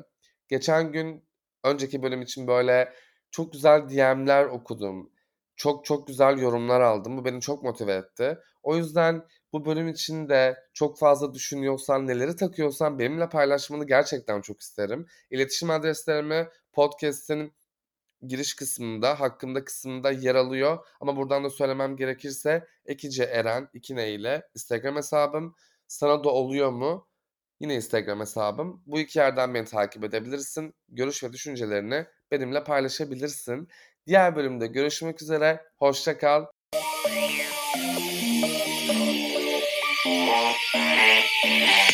geçen 0.48 0.92
gün 0.92 1.24
önceki 1.64 2.04
bölüm 2.04 2.22
için 2.22 2.48
böyle 2.48 2.94
çok 3.32 3.54
güzel 3.54 3.90
DM'ler 3.90 4.46
okudum. 4.46 5.12
Çok 5.56 5.86
çok 5.86 6.08
güzel 6.08 6.38
yorumlar 6.38 6.82
aldım. 6.82 7.18
Bu 7.18 7.26
beni 7.26 7.42
çok 7.42 7.64
motive 7.64 7.94
etti. 7.94 8.38
O 8.64 8.76
yüzden 8.76 9.26
bu 9.54 9.66
bölüm 9.66 9.88
için 9.88 10.30
de 10.30 10.58
çok 10.74 11.00
fazla 11.00 11.34
düşünüyorsan, 11.34 12.08
neleri 12.08 12.36
takıyorsan 12.36 13.00
benimle 13.00 13.30
paylaşmanı 13.30 13.88
gerçekten 13.88 14.42
çok 14.42 14.62
isterim. 14.62 15.08
İletişim 15.30 15.70
adreslerimi 15.70 16.48
podcast'in 16.74 17.54
giriş 18.28 18.56
kısmında, 18.56 19.20
hakkında 19.20 19.66
kısmında 19.66 20.12
yer 20.12 20.36
alıyor. 20.36 20.86
Ama 21.02 21.16
buradan 21.16 21.44
da 21.44 21.50
söylemem 21.50 21.96
gerekirse 21.98 22.68
Ekice 22.86 23.24
Eren 23.24 23.70
2 23.74 23.96
ne 23.96 24.12
ile 24.12 24.48
Instagram 24.56 24.96
hesabım. 24.96 25.56
Sana 25.88 26.24
da 26.24 26.30
oluyor 26.30 26.72
mu? 26.72 27.08
Yine 27.60 27.76
Instagram 27.76 28.20
hesabım. 28.20 28.84
Bu 28.86 29.00
iki 29.00 29.20
yerden 29.20 29.54
beni 29.54 29.66
takip 29.66 30.04
edebilirsin. 30.04 30.76
Görüş 30.90 31.24
ve 31.24 31.34
düşüncelerini 31.34 32.06
benimle 32.32 32.64
paylaşabilirsin. 32.64 33.68
Diğer 34.08 34.36
bölümde 34.36 34.68
görüşmek 34.68 35.22
üzere. 35.22 35.66
Hoşça 35.78 36.18
kal. 36.18 36.46
You. 40.74 41.89